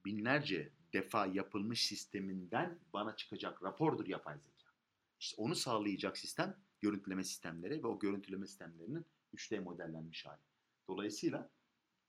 binlerce 0.05 0.73
defa 0.93 1.27
yapılmış 1.27 1.87
sisteminden 1.87 2.79
bana 2.93 3.17
çıkacak 3.17 3.63
rapordur 3.63 4.07
yapay 4.07 4.39
zeka. 4.39 4.73
İşte 5.21 5.43
onu 5.43 5.55
sağlayacak 5.55 6.19
sistem 6.19 6.57
görüntüleme 6.81 7.25
sistemleri 7.25 7.83
ve 7.83 7.87
o 7.87 7.99
görüntüleme 7.99 8.47
sistemlerinin 8.47 9.07
3D 9.35 9.61
modellenmiş 9.61 10.27
hali. 10.27 10.41
Dolayısıyla 10.89 11.51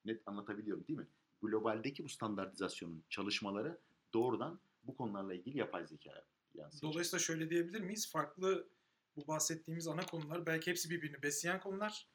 net 0.06 0.28
anlatabiliyorum 0.28 0.88
değil 0.88 1.00
mi? 1.00 1.08
Globaldeki 1.48 2.04
bu 2.04 2.10
standartizasyonun 2.10 3.04
çalışmaları 3.10 3.80
doğrudan 4.14 4.60
bu 4.84 4.96
konularla 4.96 5.34
ilgili 5.34 5.58
yapay 5.58 5.88
zekaya 5.88 6.26
yansıyacak. 6.54 6.82
Dolayısıyla 6.94 7.20
şöyle 7.20 7.50
diyebilir 7.50 7.82
miyiz? 7.82 8.12
Farklı 8.12 8.68
bu 9.16 9.28
bahsettiğimiz 9.28 9.88
ana 9.88 10.06
konular 10.06 10.46
belki 10.46 10.72
hepsi 10.72 10.90
birbirini 10.90 11.22
besleyen 11.24 11.60
konular. 11.60 12.08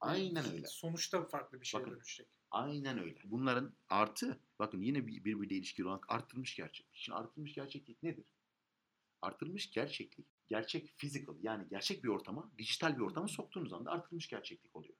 Aynen 0.00 0.52
öyle. 0.52 0.66
Sonuçta 0.66 1.24
farklı 1.24 1.60
bir 1.60 1.66
şeye 1.66 1.78
Bakın. 1.78 1.90
dönüşecek. 1.94 2.28
Aynen 2.50 2.98
öyle. 2.98 3.20
Bunların 3.24 3.72
artı, 3.88 4.38
bakın 4.58 4.82
yine 4.82 5.06
bir- 5.06 5.24
birbiriyle 5.24 5.54
ilişkili 5.54 5.86
olarak 5.86 6.04
artırılmış 6.08 6.56
gerçeklik. 6.56 6.96
Şimdi 6.96 7.18
artırılmış 7.18 7.54
gerçeklik 7.54 8.02
nedir? 8.02 8.24
Artırılmış 9.22 9.70
gerçeklik, 9.70 10.26
gerçek 10.48 10.98
physical 10.98 11.34
yani 11.42 11.68
gerçek 11.70 12.04
bir 12.04 12.08
ortama, 12.08 12.50
dijital 12.58 12.96
bir 12.96 13.00
ortama 13.02 13.28
soktuğunuz 13.28 13.72
anda 13.72 13.90
artırılmış 13.90 14.28
gerçeklik 14.28 14.76
oluyor. 14.76 14.94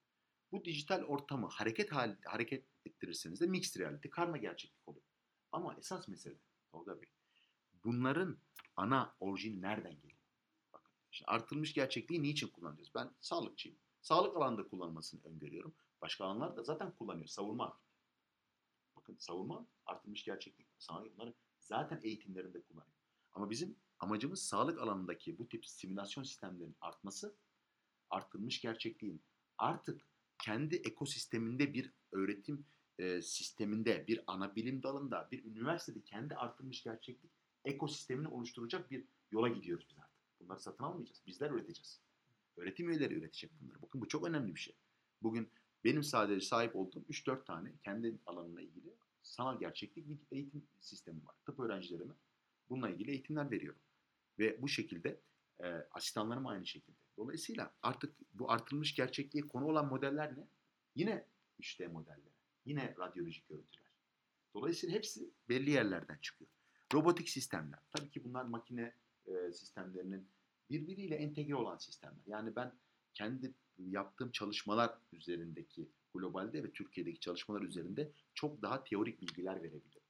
Bu 0.52 0.64
dijital 0.64 1.02
ortamı 1.02 1.46
hareket 1.46 1.92
hal, 1.92 2.16
hareket 2.24 2.64
ettirirseniz 2.84 3.40
de 3.40 3.46
mixed 3.46 3.80
reality, 3.80 4.08
karma 4.08 4.36
gerçeklik 4.36 4.88
oluyor. 4.88 5.06
Ama 5.52 5.74
esas 5.78 6.08
mesele 6.08 6.38
Tolga 6.68 7.00
Bey, 7.00 7.08
bunların 7.84 8.38
ana 8.76 9.14
orijini 9.20 9.62
nereden 9.62 9.94
geliyor? 9.94 10.20
Bakın, 10.72 10.92
şimdi 11.10 11.30
artırılmış 11.30 11.74
gerçekliği 11.74 12.22
niçin 12.22 12.48
kullanıyoruz? 12.48 12.94
Ben 12.94 13.10
sağlıkçıyım. 13.20 13.78
Sağlık 14.02 14.36
alanında 14.36 14.68
kullanılmasını 14.68 15.20
öngörüyorum. 15.24 15.74
Başka 16.02 16.24
alanlar 16.24 16.56
da 16.56 16.64
zaten 16.64 16.92
kullanıyor. 16.92 17.26
Savunma. 17.26 17.80
Bakın 18.96 19.16
savunma 19.18 19.66
artırılmış 19.86 20.24
gerçeklik. 20.24 20.66
Sağlık 20.78 21.14
bunları 21.14 21.34
zaten 21.60 22.00
eğitimlerinde 22.02 22.62
kullanıyor. 22.62 22.96
Ama 23.32 23.50
bizim 23.50 23.76
amacımız 23.98 24.42
sağlık 24.42 24.80
alanındaki 24.80 25.38
bu 25.38 25.48
tip 25.48 25.66
simülasyon 25.66 26.24
sistemlerinin 26.24 26.76
artması, 26.80 27.36
artırılmış 28.10 28.60
gerçekliğin 28.60 29.22
artık 29.58 30.11
kendi 30.42 30.76
ekosisteminde 30.76 31.74
bir 31.74 31.92
öğretim 32.12 32.66
e, 32.98 33.22
sisteminde, 33.22 34.06
bir 34.06 34.20
ana 34.26 34.56
bilim 34.56 34.82
dalında, 34.82 35.28
bir 35.32 35.44
üniversitede 35.44 36.04
kendi 36.04 36.34
artırmış 36.34 36.82
gerçeklik 36.82 37.30
ekosistemini 37.64 38.28
oluşturacak 38.28 38.90
bir 38.90 39.04
yola 39.30 39.48
gidiyoruz 39.48 39.86
biz 39.90 39.98
artık. 39.98 40.40
Bunları 40.40 40.60
satın 40.60 40.84
almayacağız. 40.84 41.22
Bizler 41.26 41.50
üreteceğiz. 41.50 42.00
Öğretim 42.56 42.90
üyeleri 42.90 43.14
üretecek 43.14 43.50
bunları. 43.60 43.82
Bakın 43.82 44.00
bu 44.00 44.08
çok 44.08 44.26
önemli 44.26 44.54
bir 44.54 44.60
şey. 44.60 44.76
Bugün 45.22 45.48
benim 45.84 46.02
sadece 46.02 46.46
sahip 46.46 46.76
olduğum 46.76 47.04
3-4 47.10 47.44
tane 47.44 47.72
kendi 47.84 48.18
alanımla 48.26 48.60
ilgili 48.60 48.94
sanal 49.22 49.58
gerçeklik 49.58 50.08
bir 50.08 50.18
eğitim 50.30 50.66
sistemi 50.80 51.24
var. 51.24 51.34
Tıp 51.46 51.60
öğrencilerime 51.60 52.14
bununla 52.70 52.90
ilgili 52.90 53.10
eğitimler 53.10 53.50
veriyorum. 53.50 53.80
Ve 54.38 54.62
bu 54.62 54.68
şekilde 54.68 55.20
e, 55.60 55.66
asistanlarım 55.90 56.46
aynı 56.46 56.66
şekilde. 56.66 57.01
Dolayısıyla 57.16 57.74
artık 57.82 58.16
bu 58.34 58.50
artırılmış 58.50 58.94
gerçekliğe 58.94 59.46
konu 59.46 59.66
olan 59.66 59.88
modeller 59.88 60.38
ne? 60.38 60.46
Yine 60.94 61.26
3D 61.60 61.88
modelleri. 61.88 62.32
Yine 62.64 62.94
radyolojik 62.98 63.48
görüntüler. 63.48 63.86
Dolayısıyla 64.54 64.94
hepsi 64.96 65.30
belli 65.48 65.70
yerlerden 65.70 66.18
çıkıyor. 66.22 66.50
Robotik 66.94 67.28
sistemler. 67.28 67.80
Tabii 67.90 68.10
ki 68.10 68.24
bunlar 68.24 68.44
makine 68.44 68.94
e, 69.26 69.52
sistemlerinin 69.52 70.28
birbiriyle 70.70 71.14
entegre 71.16 71.54
olan 71.54 71.76
sistemler. 71.76 72.22
Yani 72.26 72.56
ben 72.56 72.72
kendi 73.14 73.54
yaptığım 73.78 74.30
çalışmalar 74.30 74.98
üzerindeki 75.12 75.88
globalde 76.14 76.64
ve 76.64 76.72
Türkiye'deki 76.72 77.20
çalışmalar 77.20 77.62
üzerinde 77.62 78.12
çok 78.34 78.62
daha 78.62 78.84
teorik 78.84 79.20
bilgiler 79.20 79.62
verebilirim. 79.62 80.02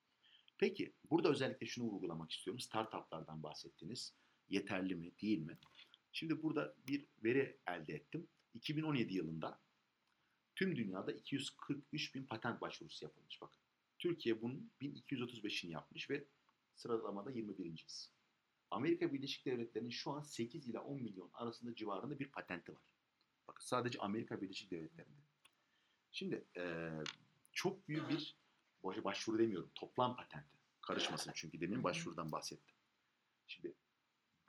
Peki 0.58 0.92
burada 1.10 1.28
özellikle 1.28 1.66
şunu 1.66 1.84
vurgulamak 1.84 2.30
istiyorum. 2.30 2.60
Startuplardan 2.60 3.42
bahsettiniz. 3.42 4.14
Yeterli 4.48 4.94
mi, 4.94 5.12
değil 5.22 5.38
mi? 5.38 5.58
Şimdi 6.12 6.42
burada 6.42 6.74
bir 6.86 7.06
veri 7.24 7.60
elde 7.66 7.94
ettim. 7.94 8.28
2017 8.54 9.14
yılında 9.14 9.60
tüm 10.54 10.76
dünyada 10.76 11.12
243 11.12 12.14
bin 12.14 12.24
patent 12.24 12.60
başvurusu 12.60 13.04
yapılmış. 13.04 13.40
Bakın 13.40 13.60
Türkiye 13.98 14.42
bunun 14.42 14.70
1235'ini 14.80 15.70
yapmış 15.70 16.10
ve 16.10 16.24
sıralamada 16.74 17.32
21.yiz. 17.32 18.12
Amerika 18.70 19.12
Birleşik 19.12 19.46
Devletleri'nin 19.46 19.90
şu 19.90 20.10
an 20.10 20.22
8 20.22 20.68
ile 20.68 20.78
10 20.78 21.02
milyon 21.02 21.30
arasında 21.32 21.74
civarında 21.74 22.18
bir 22.18 22.28
patenti 22.28 22.72
var. 22.72 22.82
Bakın 23.48 23.64
sadece 23.64 23.98
Amerika 23.98 24.40
Birleşik 24.40 24.70
Devletleri'nde. 24.70 25.22
Şimdi 26.12 26.44
e, 26.56 26.90
çok 27.52 27.88
büyük 27.88 28.08
bir 28.08 28.36
başvuru 28.84 29.38
demiyorum. 29.38 29.70
Toplam 29.74 30.16
patenti. 30.16 30.58
Karışmasın 30.80 31.32
çünkü 31.34 31.60
demin 31.60 31.84
başvurudan 31.84 32.32
bahsettim. 32.32 32.76
Şimdi 33.46 33.74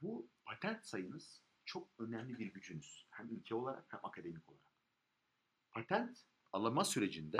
bu 0.01 0.27
patent 0.45 0.85
sayınız 0.85 1.42
çok 1.65 1.87
önemli 1.99 2.39
bir 2.39 2.53
gücünüz. 2.53 3.05
Hem 3.09 3.29
ülke 3.29 3.55
olarak 3.55 3.93
hem 3.93 3.99
akademik 4.03 4.49
olarak. 4.49 4.63
Patent 5.71 6.25
alama 6.53 6.83
sürecinde 6.83 7.37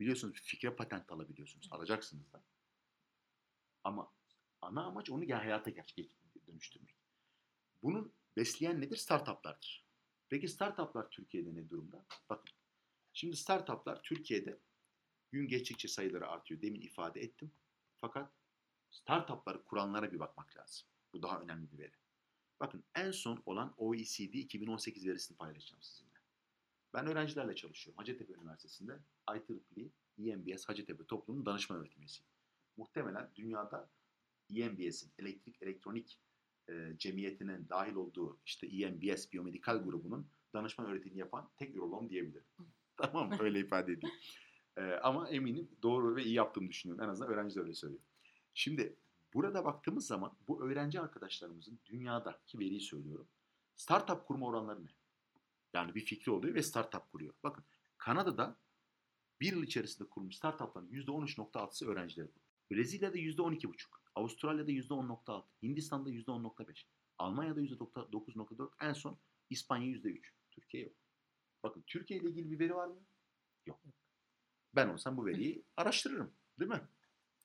biliyorsunuz 0.00 0.34
bir 0.34 0.40
fikre 0.40 0.76
patent 0.76 1.12
alabiliyorsunuz. 1.12 1.68
Alacaksınız 1.70 2.32
da. 2.32 2.44
Ama 3.84 4.12
ana 4.60 4.84
amaç 4.84 5.10
onu 5.10 5.34
hayata 5.34 5.70
gerçek 5.70 6.10
dönüştürmek. 6.46 6.96
Bunun 7.82 8.12
besleyen 8.36 8.80
nedir? 8.80 8.96
Startuplardır. 8.96 9.86
Peki 10.28 10.48
startuplar 10.48 11.10
Türkiye'de 11.10 11.54
ne 11.54 11.68
durumda? 11.68 12.06
Bakın. 12.30 12.50
Şimdi 13.12 13.36
startuplar 13.36 14.02
Türkiye'de 14.02 14.60
gün 15.32 15.48
geçtikçe 15.48 15.88
sayıları 15.88 16.28
artıyor. 16.28 16.62
Demin 16.62 16.80
ifade 16.80 17.20
ettim. 17.20 17.52
Fakat 17.96 18.32
startupları 18.90 19.64
kuranlara 19.64 20.12
bir 20.12 20.18
bakmak 20.18 20.56
lazım. 20.56 20.86
Bu 21.12 21.22
daha 21.22 21.40
önemli 21.40 21.72
bir 21.72 21.78
veri. 21.78 21.92
Bakın 22.60 22.84
en 22.94 23.10
son 23.10 23.42
olan 23.46 23.74
OECD 23.78 24.34
2018 24.34 25.06
verisini 25.06 25.36
paylaşacağım 25.36 25.82
sizinle. 25.82 26.16
Ben 26.94 27.06
öğrencilerle 27.06 27.54
çalışıyorum. 27.54 27.98
Hacettepe 27.98 28.32
Üniversitesi'nde 28.32 28.98
IEEE 29.34 29.90
EMBS 30.18 30.64
Hacettepe 30.64 31.04
Toplumun 31.04 31.46
Danışma 31.46 31.76
Öğretim 31.76 32.02
Üyesiyim. 32.02 32.28
Muhtemelen 32.76 33.30
dünyada 33.34 33.90
EMBS'in 34.50 35.12
elektrik 35.18 35.62
elektronik 35.62 36.18
e, 36.68 36.92
cemiyetinin 36.98 37.68
dahil 37.68 37.94
olduğu 37.94 38.38
işte 38.46 38.66
EMBS 38.66 39.32
biyomedikal 39.32 39.78
grubunun 39.78 40.28
danışman 40.54 40.86
öğretimini 40.86 41.18
yapan 41.18 41.50
tek 41.56 41.76
ürolog 41.76 42.10
diyebilirim. 42.10 42.46
tamam? 42.96 43.32
Öyle 43.40 43.60
ifade 43.60 43.92
edeyim. 43.92 44.14
E, 44.78 44.82
ama 44.82 45.28
eminim 45.28 45.68
doğru 45.82 46.16
ve 46.16 46.24
iyi 46.24 46.34
yaptığımı 46.34 46.68
düşünüyorum. 46.68 47.04
En 47.04 47.08
azından 47.08 47.32
öğrenci 47.32 47.56
de 47.56 47.60
öyle 47.60 47.74
söylüyor. 47.74 48.02
Şimdi 48.54 48.96
burada 49.34 49.64
baktığımız 49.64 50.06
zaman 50.06 50.36
bu 50.48 50.62
öğrenci 50.62 51.00
arkadaşlarımızın 51.00 51.80
dünyadaki 51.86 52.58
veriyi 52.58 52.80
söylüyorum. 52.80 53.28
Startup 53.76 54.26
kurma 54.26 54.46
oranları 54.46 54.84
ne? 54.84 54.90
Yani 55.74 55.94
bir 55.94 56.00
fikri 56.00 56.32
oluyor 56.32 56.54
ve 56.54 56.62
startup 56.62 57.12
kuruyor. 57.12 57.34
Bakın 57.42 57.64
Kanada'da 57.98 58.56
bir 59.40 59.52
yıl 59.52 59.62
içerisinde 59.62 60.08
kurulmuş 60.08 60.36
startupların 60.36 60.88
%13.6'sı 60.88 61.88
öğrencileri. 61.88 62.30
Brezilya'da 62.70 63.18
%12.5. 63.18 63.86
Avustralya'da 64.14 64.70
%10.6. 64.70 65.44
Hindistan'da 65.62 66.10
%10.5. 66.10 66.84
Almanya'da 67.18 67.60
%9.4. 67.60 68.70
En 68.80 68.92
son 68.92 69.18
İspanya 69.50 69.86
%3. 69.86 70.32
Türkiye 70.50 70.82
yok. 70.82 70.96
Bakın 71.62 71.84
Türkiye 71.86 72.20
ile 72.20 72.28
ilgili 72.28 72.50
bir 72.50 72.58
veri 72.58 72.74
var 72.74 72.86
mı? 72.86 73.00
Yok. 73.66 73.80
Ben 74.74 74.88
olsam 74.88 75.16
bu 75.16 75.26
veriyi 75.26 75.64
araştırırım. 75.76 76.34
Değil 76.60 76.70
mi? 76.70 76.88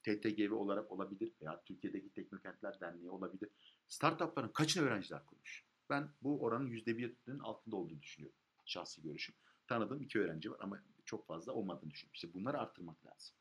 TTGV 0.04 0.54
olarak 0.54 0.92
olabilir 0.92 1.32
veya 1.42 1.64
Türkiye'deki 1.64 2.10
Teknokentler 2.10 2.80
Derneği 2.80 3.10
olabilir. 3.10 3.50
Startupların 3.88 4.50
kaçını 4.50 4.84
öğrenciler 4.84 5.26
kurmuş? 5.26 5.66
Ben 5.90 6.10
bu 6.22 6.42
oranın 6.42 6.70
%1'inin 6.72 7.40
altında 7.40 7.76
olduğunu 7.76 8.02
düşünüyorum. 8.02 8.38
Şahsi 8.66 9.02
görüşüm. 9.02 9.36
Tanıdığım 9.68 10.02
iki 10.02 10.20
öğrenci 10.20 10.52
var 10.52 10.58
ama 10.62 10.84
çok 11.06 11.28
fazla 11.28 11.54
olmadığını 11.54 11.90
düşünüyorum. 11.90 12.14
İşte 12.14 12.34
bunları 12.34 12.60
arttırmak 12.60 13.06
lazım. 13.06 13.36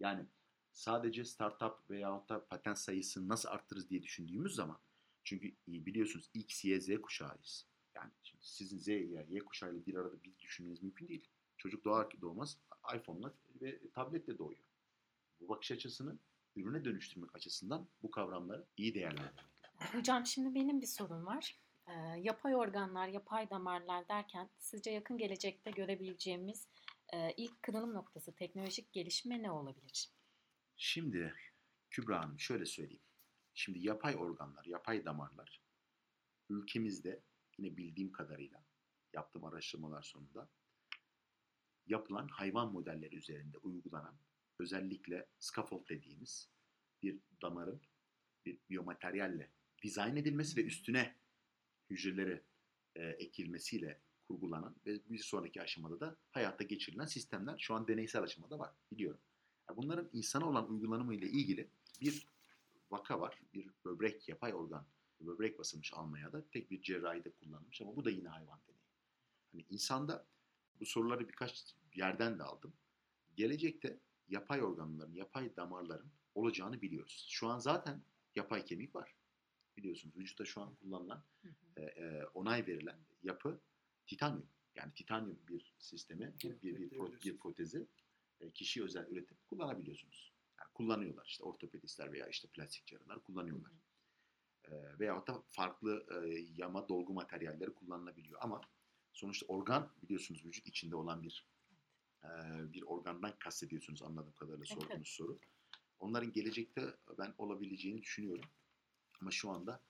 Yani 0.00 0.26
sadece 0.72 1.24
startup 1.24 1.90
veya 1.90 2.24
da 2.28 2.46
patent 2.46 2.78
sayısını 2.78 3.28
nasıl 3.28 3.48
arttırırız 3.48 3.90
diye 3.90 4.02
düşündüğümüz 4.02 4.54
zaman 4.54 4.78
çünkü 5.24 5.52
biliyorsunuz 5.68 6.30
X, 6.34 6.64
Y, 6.64 6.80
Z 6.80 7.00
kuşağıyız. 7.02 7.66
Yani 7.94 8.10
şimdi 8.22 8.44
sizin 8.44 8.78
Z 8.78 8.88
ya 8.88 9.22
Y 9.28 9.40
kuşağıyla 9.40 9.86
bir 9.86 9.94
arada 9.94 10.22
bir 10.22 10.38
düşünmeniz 10.38 10.82
mümkün 10.82 11.08
değil. 11.08 11.28
Çocuk 11.56 11.84
doğar 11.84 12.10
ki 12.10 12.20
doğmaz 12.20 12.58
iPhone'la 12.94 13.34
ve 13.60 13.90
tabletle 13.90 14.38
doğuyor. 14.38 14.71
Bu 15.42 15.48
bakış 15.48 15.72
açısını 15.72 16.18
ürüne 16.56 16.84
dönüştürmek 16.84 17.34
açısından 17.36 17.88
bu 18.02 18.10
kavramları 18.10 18.66
iyi 18.76 18.94
değerlendirmek. 18.94 19.44
Hocam 19.92 20.26
şimdi 20.26 20.54
benim 20.54 20.80
bir 20.80 20.86
sorum 20.86 21.26
var. 21.26 21.58
Ee, 21.88 21.92
yapay 22.18 22.56
organlar, 22.56 23.08
yapay 23.08 23.50
damarlar 23.50 24.08
derken 24.08 24.50
sizce 24.58 24.90
yakın 24.90 25.18
gelecekte 25.18 25.70
görebileceğimiz 25.70 26.68
e, 27.12 27.32
ilk 27.36 27.62
kırılım 27.62 27.94
noktası 27.94 28.34
teknolojik 28.34 28.92
gelişme 28.92 29.42
ne 29.42 29.50
olabilir? 29.50 30.08
Şimdi 30.76 31.34
Kübra 31.90 32.22
Hanım 32.22 32.40
şöyle 32.40 32.66
söyleyeyim. 32.66 33.02
Şimdi 33.54 33.86
yapay 33.86 34.16
organlar, 34.16 34.64
yapay 34.64 35.04
damarlar 35.04 35.62
ülkemizde 36.48 37.22
yine 37.58 37.76
bildiğim 37.76 38.12
kadarıyla 38.12 38.64
yaptığım 39.12 39.44
araştırmalar 39.44 40.02
sonunda 40.02 40.48
yapılan 41.86 42.28
hayvan 42.28 42.72
modelleri 42.72 43.16
üzerinde 43.16 43.58
uygulanan 43.58 44.14
özellikle 44.58 45.26
scaffold 45.38 45.88
dediğimiz 45.88 46.48
bir 47.02 47.18
damarın 47.42 47.80
bir 48.46 48.58
biyomateryalle 48.70 49.50
dizayn 49.82 50.16
edilmesi 50.16 50.56
ve 50.56 50.64
üstüne 50.64 51.16
hücreleri 51.90 52.42
e, 52.96 53.02
ekilmesiyle 53.02 54.00
kurgulanan 54.28 54.76
ve 54.86 55.00
bir 55.10 55.18
sonraki 55.18 55.62
aşamada 55.62 56.00
da 56.00 56.16
hayata 56.30 56.64
geçirilen 56.64 57.06
sistemler 57.06 57.58
şu 57.58 57.74
an 57.74 57.88
deneysel 57.88 58.22
aşamada 58.22 58.58
var 58.58 58.72
biliyorum. 58.90 59.20
Yani 59.68 59.76
bunların 59.76 60.10
insana 60.12 60.48
olan 60.48 60.70
uygulanımı 60.70 61.14
ile 61.14 61.26
ilgili 61.26 61.68
bir 62.00 62.26
vaka 62.90 63.20
var. 63.20 63.42
Bir 63.54 63.70
böbrek 63.84 64.28
yapay 64.28 64.54
organ 64.54 64.86
böbrek 65.26 65.58
basılmış 65.58 65.92
Almanya'da 65.92 66.48
tek 66.50 66.70
bir 66.70 66.82
cerrahide 66.82 67.30
kullanılmış 67.30 67.82
ama 67.82 67.96
bu 67.96 68.04
da 68.04 68.10
yine 68.10 68.28
hayvan 68.28 68.60
deneyi. 68.66 68.82
Hani 69.52 69.64
insanda 69.70 70.26
bu 70.80 70.86
soruları 70.86 71.28
birkaç 71.28 71.74
yerden 71.94 72.38
de 72.38 72.42
aldım. 72.42 72.72
Gelecekte 73.36 73.98
yapay 74.28 74.62
organların, 74.62 75.14
yapay 75.14 75.56
damarların 75.56 76.12
olacağını 76.34 76.82
biliyoruz. 76.82 77.26
Şu 77.30 77.48
an 77.48 77.58
zaten 77.58 78.02
yapay 78.34 78.64
kemik 78.64 78.94
var. 78.94 79.14
Biliyorsunuz 79.76 80.16
vücutta 80.16 80.44
şu 80.44 80.60
an 80.60 80.74
kullanılan, 80.74 81.24
e, 81.76 81.82
e, 81.82 82.24
onay 82.34 82.66
verilen 82.66 82.98
yapı 83.22 83.60
titanyum. 84.06 84.46
Yani 84.74 84.94
titanyum 84.94 85.38
bir 85.48 85.74
sistemi, 85.78 86.34
bir, 86.44 86.62
bir, 86.62 86.78
bir, 86.80 86.90
pro, 86.90 87.12
bir 87.24 87.36
protezi 87.38 87.86
e, 88.40 88.50
kişiye 88.50 88.84
özel 88.84 89.06
üretip 89.10 89.48
kullanabiliyorsunuz. 89.48 90.32
Yani 90.58 90.70
kullanıyorlar 90.74 91.26
işte 91.26 91.44
ortopedistler 91.44 92.12
veya 92.12 92.28
işte 92.28 92.48
plastik 92.48 92.86
cerrahlar 92.86 93.22
kullanıyorlar. 93.22 93.72
E, 94.64 94.98
veyahut 94.98 95.28
da 95.28 95.42
farklı 95.50 96.06
e, 96.10 96.38
yama 96.56 96.88
dolgu 96.88 97.12
materyalleri 97.12 97.74
kullanılabiliyor. 97.74 98.38
Ama 98.42 98.60
sonuçta 99.12 99.46
organ 99.46 99.90
biliyorsunuz 100.02 100.44
vücut 100.44 100.66
içinde 100.66 100.96
olan 100.96 101.22
bir 101.22 101.46
e, 102.24 102.28
bir 102.72 102.82
organdan 102.82 103.38
kastediyorsunuz 103.38 104.02
anladığım 104.02 104.34
kadarıyla 104.34 104.66
sorduğunuz 104.66 104.90
evet. 104.92 105.06
soru. 105.06 105.38
Onların 105.98 106.32
gelecekte 106.32 106.82
ben 107.18 107.34
olabileceğini 107.38 108.02
düşünüyorum. 108.02 108.50
Ama 109.20 109.30
şu 109.30 109.50
anda 109.50 109.82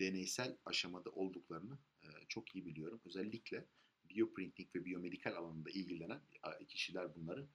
deneysel 0.00 0.56
aşamada 0.64 1.10
olduklarını 1.10 1.78
e, 2.02 2.06
çok 2.28 2.54
iyi 2.54 2.66
biliyorum. 2.66 3.00
Özellikle 3.04 3.64
bioprinting 4.10 4.74
ve 4.74 4.84
biyomedikal 4.84 5.34
alanında 5.34 5.70
ilgilenen 5.70 6.20
kişiler 6.68 7.14
bunları 7.14 7.48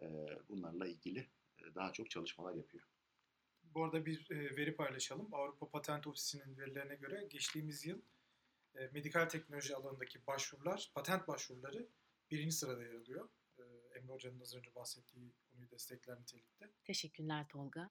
e, 0.00 0.06
bunlarla 0.48 0.86
ilgili 0.86 1.28
e, 1.58 1.74
daha 1.74 1.92
çok 1.92 2.10
çalışmalar 2.10 2.54
yapıyor. 2.54 2.84
Bu 3.62 3.84
arada 3.84 4.06
bir 4.06 4.30
e, 4.30 4.56
veri 4.56 4.76
paylaşalım. 4.76 5.34
Avrupa 5.34 5.70
Patent 5.70 6.06
Ofisi'nin 6.06 6.58
verilerine 6.58 6.94
göre 6.94 7.26
geçtiğimiz 7.30 7.86
yıl 7.86 8.00
e, 8.74 8.86
medikal 8.86 9.28
teknoloji 9.28 9.76
alanındaki 9.76 10.26
başvurular, 10.26 10.90
patent 10.94 11.28
başvuruları 11.28 11.88
birinci 12.30 12.56
sırada 12.56 12.82
yer 12.82 12.94
alıyor. 12.94 13.28
Emre 13.96 14.12
Hoca'nın 14.12 14.40
az 14.40 14.54
önce 14.54 14.74
bahsettiği 14.74 15.32
konuyu 15.52 15.70
destekler 15.70 16.20
nitelikte. 16.20 16.70
Teşekkürler 16.84 17.48
Tolga. 17.48 17.90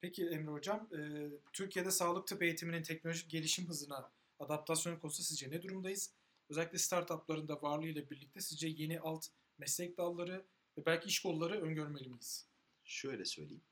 Peki 0.00 0.26
Emre 0.26 0.50
Hocam, 0.50 0.88
e, 0.94 1.30
Türkiye'de 1.52 1.90
sağlık 1.90 2.26
tıp 2.26 2.42
eğitiminin 2.42 2.82
teknolojik 2.82 3.30
gelişim 3.30 3.68
hızına 3.68 4.12
adaptasyon 4.38 4.98
konusunda 4.98 5.26
sizce 5.26 5.50
ne 5.50 5.62
durumdayız? 5.62 6.14
Özellikle 6.48 6.78
startupların 6.78 7.48
da 7.48 7.62
varlığıyla 7.62 8.10
birlikte 8.10 8.40
sizce 8.40 8.68
yeni 8.68 9.00
alt 9.00 9.26
meslek 9.58 9.96
dalları 9.96 10.46
ve 10.78 10.86
belki 10.86 11.08
iş 11.08 11.22
kolları 11.22 11.60
öngörmeli 11.62 12.08
miyiz? 12.08 12.48
Şöyle 12.84 13.24
söyleyeyim. 13.24 13.64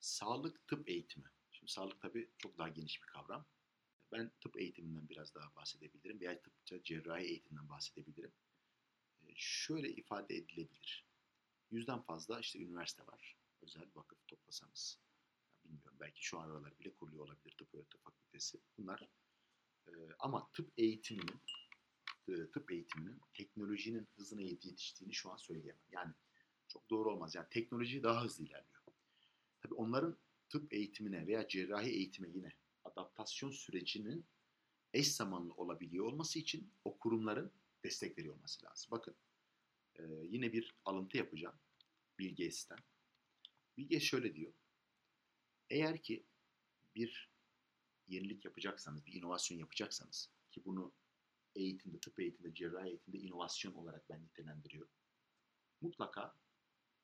Sağlık 0.00 0.68
tıp 0.68 0.88
eğitimi. 0.88 1.30
Şimdi 1.50 1.72
sağlık 1.72 2.00
tabii 2.00 2.30
çok 2.38 2.58
daha 2.58 2.68
geniş 2.68 3.02
bir 3.02 3.06
kavram. 3.06 3.46
Ben 4.12 4.32
tıp 4.40 4.60
eğitiminden 4.60 5.08
biraz 5.08 5.34
daha 5.34 5.54
bahsedebilirim 5.54 6.20
veya 6.20 6.42
tıpça 6.42 6.82
cerrahi 6.82 7.24
eğitimden 7.24 7.68
bahsedebilirim. 7.68 8.32
Şöyle 9.36 9.88
ifade 9.90 10.36
edilebilir. 10.36 11.06
Yüzden 11.70 12.02
fazla 12.02 12.40
işte 12.40 12.58
üniversite 12.58 13.06
var. 13.06 13.36
Özel 13.62 13.88
vakıf 13.94 14.26
toplasanız. 14.28 14.98
Bilmiyorum 15.64 15.96
belki 16.00 16.26
şu 16.26 16.38
aralar 16.38 16.78
bile 16.78 16.94
kuruluyor 16.94 17.24
olabilir 17.24 17.56
tıp 17.58 17.74
öğretim 17.74 18.00
fakültesi. 18.00 18.60
Bunlar 18.78 19.08
e, 19.88 19.92
ama 20.18 20.50
tıp 20.52 20.72
eğitiminin 20.76 21.40
e, 22.28 22.50
tıp 22.50 22.72
eğitiminin 22.72 23.20
teknolojinin 23.34 24.08
hızına 24.16 24.42
yetiştiğini 24.42 25.14
şu 25.14 25.30
an 25.30 25.36
söyleyemem. 25.36 25.82
Yani 25.90 26.14
çok 26.68 26.90
doğru 26.90 27.12
olmaz. 27.12 27.34
Yani 27.34 27.46
teknoloji 27.50 28.02
daha 28.02 28.24
hızlı 28.24 28.44
ilerliyor. 28.44 28.82
Tabii 29.60 29.74
onların 29.74 30.18
tıp 30.48 30.72
eğitimine 30.72 31.26
veya 31.26 31.48
cerrahi 31.48 31.90
eğitime 31.90 32.28
yine 32.28 32.52
adaptasyon 32.84 33.50
sürecinin 33.50 34.26
eş 34.92 35.12
zamanlı 35.12 35.54
olabiliyor 35.54 36.04
olması 36.04 36.38
için 36.38 36.72
o 36.84 36.98
kurumların 36.98 37.52
destek 37.84 38.18
veriyor 38.18 38.34
olması 38.34 38.66
lazım. 38.66 38.90
Bakın 38.90 39.14
e, 39.96 40.02
yine 40.22 40.52
bir 40.52 40.74
alıntı 40.84 41.16
yapacağım 41.16 41.58
Bill 42.18 42.30
Gates'ten. 42.30 42.78
Bill 43.76 43.84
Gates 43.84 44.02
şöyle 44.02 44.34
diyor. 44.34 44.52
Eğer 45.70 46.02
ki 46.02 46.26
bir 46.94 47.30
yenilik 48.08 48.44
yapacaksanız, 48.44 49.06
bir 49.06 49.12
inovasyon 49.12 49.58
yapacaksanız 49.58 50.30
ki 50.50 50.64
bunu 50.64 50.92
eğitimde, 51.54 52.00
tıp 52.00 52.20
eğitimde, 52.20 52.54
cerrahi 52.54 52.88
eğitimde 52.88 53.18
inovasyon 53.18 53.74
olarak 53.74 54.10
ben 54.10 54.22
nitelendiriyorum. 54.24 54.92
Mutlaka 55.80 56.36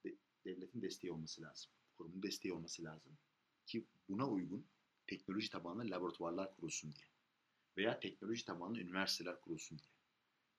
de- 0.04 0.16
devletin 0.44 0.82
desteği 0.82 1.12
olması 1.12 1.42
lazım. 1.42 1.72
Kurumun 1.96 2.22
desteği 2.22 2.52
olması 2.52 2.84
lazım. 2.84 3.18
Ki 3.66 3.86
buna 4.08 4.28
uygun 4.28 4.66
teknoloji 5.06 5.50
tabanlı 5.50 5.90
laboratuvarlar 5.90 6.56
kurulsun 6.56 6.92
diye. 6.92 7.06
Veya 7.76 8.00
teknoloji 8.00 8.44
tabanlı 8.44 8.80
üniversiteler 8.80 9.40
kurulsun 9.40 9.78
diye. 9.78 9.95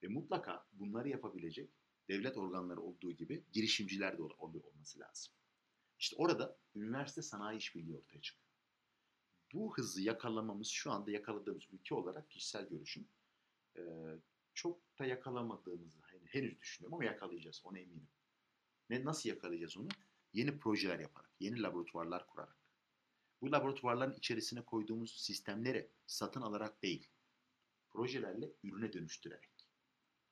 Ve 0.04 0.08
mutlaka 0.08 0.68
bunları 0.74 1.10
yapabilecek 1.10 1.72
devlet 2.10 2.38
organları 2.38 2.82
olduğu 2.82 3.12
gibi 3.12 3.46
girişimciler 3.54 4.18
de 4.18 4.22
olması 4.22 5.00
lazım. 5.00 5.34
İşte 6.00 6.16
orada 6.20 6.58
üniversite 6.76 7.22
sanayi 7.22 7.58
işbirliği 7.58 7.98
ortaya 7.98 8.22
çıkıyor. 8.22 8.48
Bu 9.54 9.78
hızı 9.78 10.02
yakalamamız 10.02 10.68
şu 10.68 10.92
anda 10.92 11.12
yakaladığımız 11.12 11.64
ülke 11.72 11.96
olarak 11.96 12.30
kişisel 12.30 12.70
görüşüm 12.70 13.08
çok 14.54 15.00
da 15.00 15.06
yakalamadığımızı 15.06 16.00
henüz 16.26 16.60
düşünüyorum 16.60 16.94
ama 16.94 17.06
yakalayacağız 17.06 17.62
ona 17.64 17.80
eminim. 17.80 18.08
Ne 18.90 19.06
nasıl 19.06 19.30
yakalayacağız 19.30 19.78
onu? 19.78 19.88
Yeni 20.34 20.60
projeler 20.60 21.00
yaparak, 21.00 21.32
yeni 21.40 21.62
laboratuvarlar 21.62 22.28
kurarak. 22.28 22.58
Bu 23.42 23.52
laboratuvarların 23.52 24.14
içerisine 24.14 24.66
koyduğumuz 24.66 25.22
sistemleri 25.22 25.92
satın 26.08 26.42
alarak 26.42 26.84
değil, 26.84 27.10
projelerle 27.90 28.54
ürüne 28.64 28.94
dönüştürerek. 28.94 29.57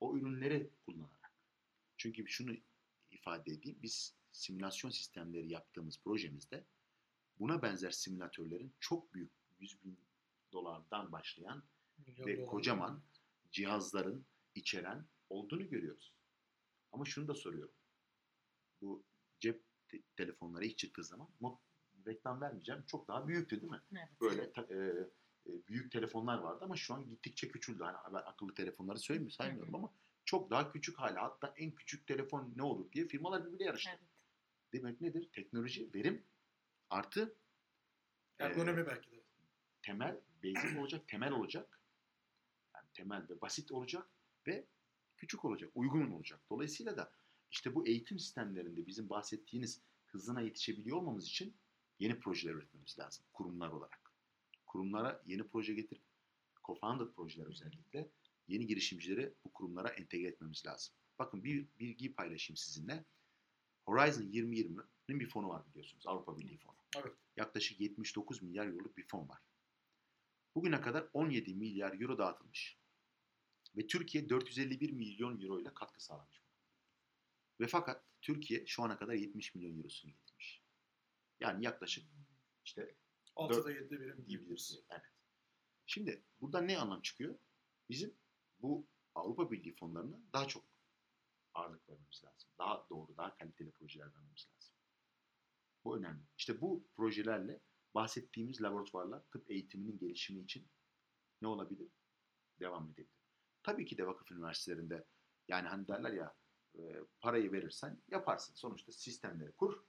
O 0.06 0.18
ürünleri 0.18 0.70
kullanarak. 0.86 1.32
Çünkü 1.98 2.28
şunu 2.28 2.56
ifade 3.12 3.52
edeyim, 3.52 3.80
biz 3.82 4.16
simülasyon 4.32 4.92
sistemleri 4.92 5.52
yaptığımız 5.52 6.00
projemizde 6.00 6.66
buna 7.40 7.62
benzer 7.62 7.92
simülatörlerin 7.92 8.74
çok 8.80 9.14
büyük 9.14 9.32
100 9.60 9.84
bin 9.84 10.00
dolardan 10.52 11.12
başlayan 11.12 11.64
Milyon 12.08 12.28
ve 12.28 12.38
dolar. 12.38 12.48
kocaman 12.48 13.04
cihazların 13.52 14.26
içeren 14.56 15.06
olduğunu 15.30 15.70
görüyoruz. 15.70 16.14
Ama 16.92 17.06
şunu 17.06 17.28
da 17.28 17.34
soruyorum. 17.36 17.74
Bu 18.82 19.04
cep 19.40 19.64
te- 19.90 20.02
telefonları 20.16 20.66
ilk 20.66 20.78
çıktığı 20.78 21.04
zaman 21.04 21.30
reklam 22.06 22.42
vermeyeceğim. 22.42 22.84
Çok 22.88 23.08
daha 23.08 23.28
büyüktü 23.28 23.62
değil 23.62 23.72
mi? 23.72 23.82
Evet. 23.92 24.22
Böyle 24.22 24.52
ta- 24.54 24.68
e, 24.74 25.10
büyük 25.46 25.92
telefonlar 25.92 26.38
vardı 26.38 26.60
ama 26.62 26.76
şu 26.76 26.94
an 26.94 27.10
gittikçe 27.10 27.48
küçüldü. 27.48 27.84
Hani 27.84 28.14
ben 28.14 28.22
akıllı 28.26 28.54
telefonları 28.54 29.00
söylemiyorum, 29.00 29.36
saymıyorum 29.36 29.74
Hı 29.74 29.78
hı. 29.78 29.82
ama 29.82 29.94
çok 30.26 30.50
daha 30.50 30.72
küçük 30.72 31.00
hala. 31.00 31.24
Hatta 31.24 31.54
en 31.58 31.72
küçük 31.72 32.08
telefon 32.08 32.54
ne 32.56 32.64
olur 32.64 32.92
diye 32.92 33.08
firmalar 33.08 33.46
birbiriyle 33.46 33.64
yarıştı. 33.64 33.90
Evet. 33.90 34.10
Demek 34.74 35.02
nedir? 35.02 35.30
Teknoloji, 35.32 35.94
verim 35.94 36.24
artı 36.90 37.36
Ergonomi 38.40 38.88
belki 38.88 39.12
de. 39.12 39.24
temel, 39.82 40.22
basic 40.44 40.80
olacak, 40.80 41.08
temel 41.08 41.32
olacak. 41.32 41.80
Yani 42.76 42.88
temel 42.94 43.30
ve 43.30 43.42
basit 43.42 43.72
olacak 43.72 44.10
ve 44.48 44.68
küçük 45.18 45.46
olacak, 45.46 45.72
uygun 45.76 46.12
olacak. 46.12 46.42
Dolayısıyla 46.50 46.98
da 46.98 47.12
işte 47.52 47.76
bu 47.76 47.88
eğitim 47.88 48.20
sistemlerinde 48.20 48.86
bizim 48.86 49.10
bahsettiğiniz 49.10 49.82
hızına 50.06 50.42
yetişebiliyor 50.42 50.98
olmamız 50.98 51.28
için 51.28 51.58
yeni 52.00 52.20
projeler 52.20 52.54
üretmemiz 52.54 53.00
lazım 53.00 53.26
kurumlar 53.34 53.70
olarak. 53.70 54.05
Kurumlara 54.76 55.22
yeni 55.26 55.48
proje 55.48 55.74
getirip 55.74 56.04
co-founded 56.64 57.14
projeler 57.14 57.46
özellikle 57.46 58.10
yeni 58.48 58.68
girişimcileri 58.68 59.34
bu 59.46 59.54
kurumlara 59.54 59.90
entegre 59.90 60.28
etmemiz 60.28 60.66
lazım. 60.66 60.96
Bakın 61.20 61.44
bir 61.44 61.68
bilgiyi 61.80 62.14
paylaşayım 62.14 62.58
sizinle. 62.58 63.06
Horizon 63.86 64.24
2020'nin 64.24 65.20
bir 65.20 65.30
fonu 65.30 65.50
var 65.50 65.66
biliyorsunuz. 65.70 66.08
Avrupa 66.08 66.38
Birliği 66.38 66.58
fonu. 66.58 66.76
Evet. 66.98 67.14
Yaklaşık 67.38 67.80
79 67.80 68.42
milyar 68.42 68.68
euroluk 68.68 68.98
bir 68.98 69.08
fon 69.08 69.30
var. 69.30 69.42
Bugüne 70.56 70.82
kadar 70.82 71.08
17 71.14 71.54
milyar 71.54 72.02
euro 72.02 72.18
dağıtılmış. 72.18 72.78
Ve 73.78 73.88
Türkiye 73.88 74.30
451 74.30 74.92
milyon 74.92 75.42
euro 75.42 75.62
ile 75.62 75.74
katkı 75.74 76.04
sağlamış. 76.04 76.42
Ve 77.60 77.68
fakat 77.68 78.04
Türkiye 78.22 78.66
şu 78.66 78.84
ana 78.84 78.98
kadar 78.98 79.14
70 79.14 79.56
milyon 79.56 79.78
eurosunu 79.78 80.12
getirmiş. 80.12 80.62
Yani 81.40 81.66
yaklaşık 81.66 82.06
işte 82.66 82.96
6'da 83.36 83.72
7'de 83.72 84.00
birim 84.00 84.26
diyebiliriz. 84.28 84.80
Evet. 84.90 85.02
Şimdi 85.86 86.24
buradan 86.42 86.68
ne 86.68 86.78
anlam 86.78 87.02
çıkıyor? 87.02 87.40
Bizim 87.90 88.18
bu 88.60 88.88
Avrupa 89.16 89.52
Birliği 89.52 89.76
fonlarına 89.76 90.20
daha 90.34 90.48
çok 90.48 90.64
ağırlık 91.54 91.90
vermemiz 91.90 92.24
lazım. 92.24 92.50
Daha 92.58 92.88
doğru, 92.90 93.18
daha 93.18 93.38
kaliteli 93.38 93.72
projeler 93.72 94.06
vermemiz 94.06 94.48
lazım. 94.56 94.76
Bu 95.84 95.98
önemli. 95.98 96.24
İşte 96.38 96.62
bu 96.62 96.88
projelerle 96.96 97.62
bahsettiğimiz 97.96 98.62
laboratuvarlar 98.62 99.24
tıp 99.32 99.52
eğitiminin 99.52 99.98
gelişimi 99.98 100.42
için 100.42 100.68
ne 101.42 101.48
olabilir? 101.48 101.92
Devam 102.60 102.90
edebilir. 102.90 103.26
Tabii 103.64 103.86
ki 103.86 103.98
de 103.98 104.08
vakıf 104.08 104.32
üniversitelerinde 104.32 105.06
yani 105.48 105.68
hani 105.68 105.88
derler 105.88 106.14
ya 106.14 106.36
e, 106.78 107.04
parayı 107.22 107.52
verirsen 107.52 108.02
yaparsın. 108.08 108.54
Sonuçta 108.54 108.92
sistemleri 108.92 109.52
kur, 109.52 109.84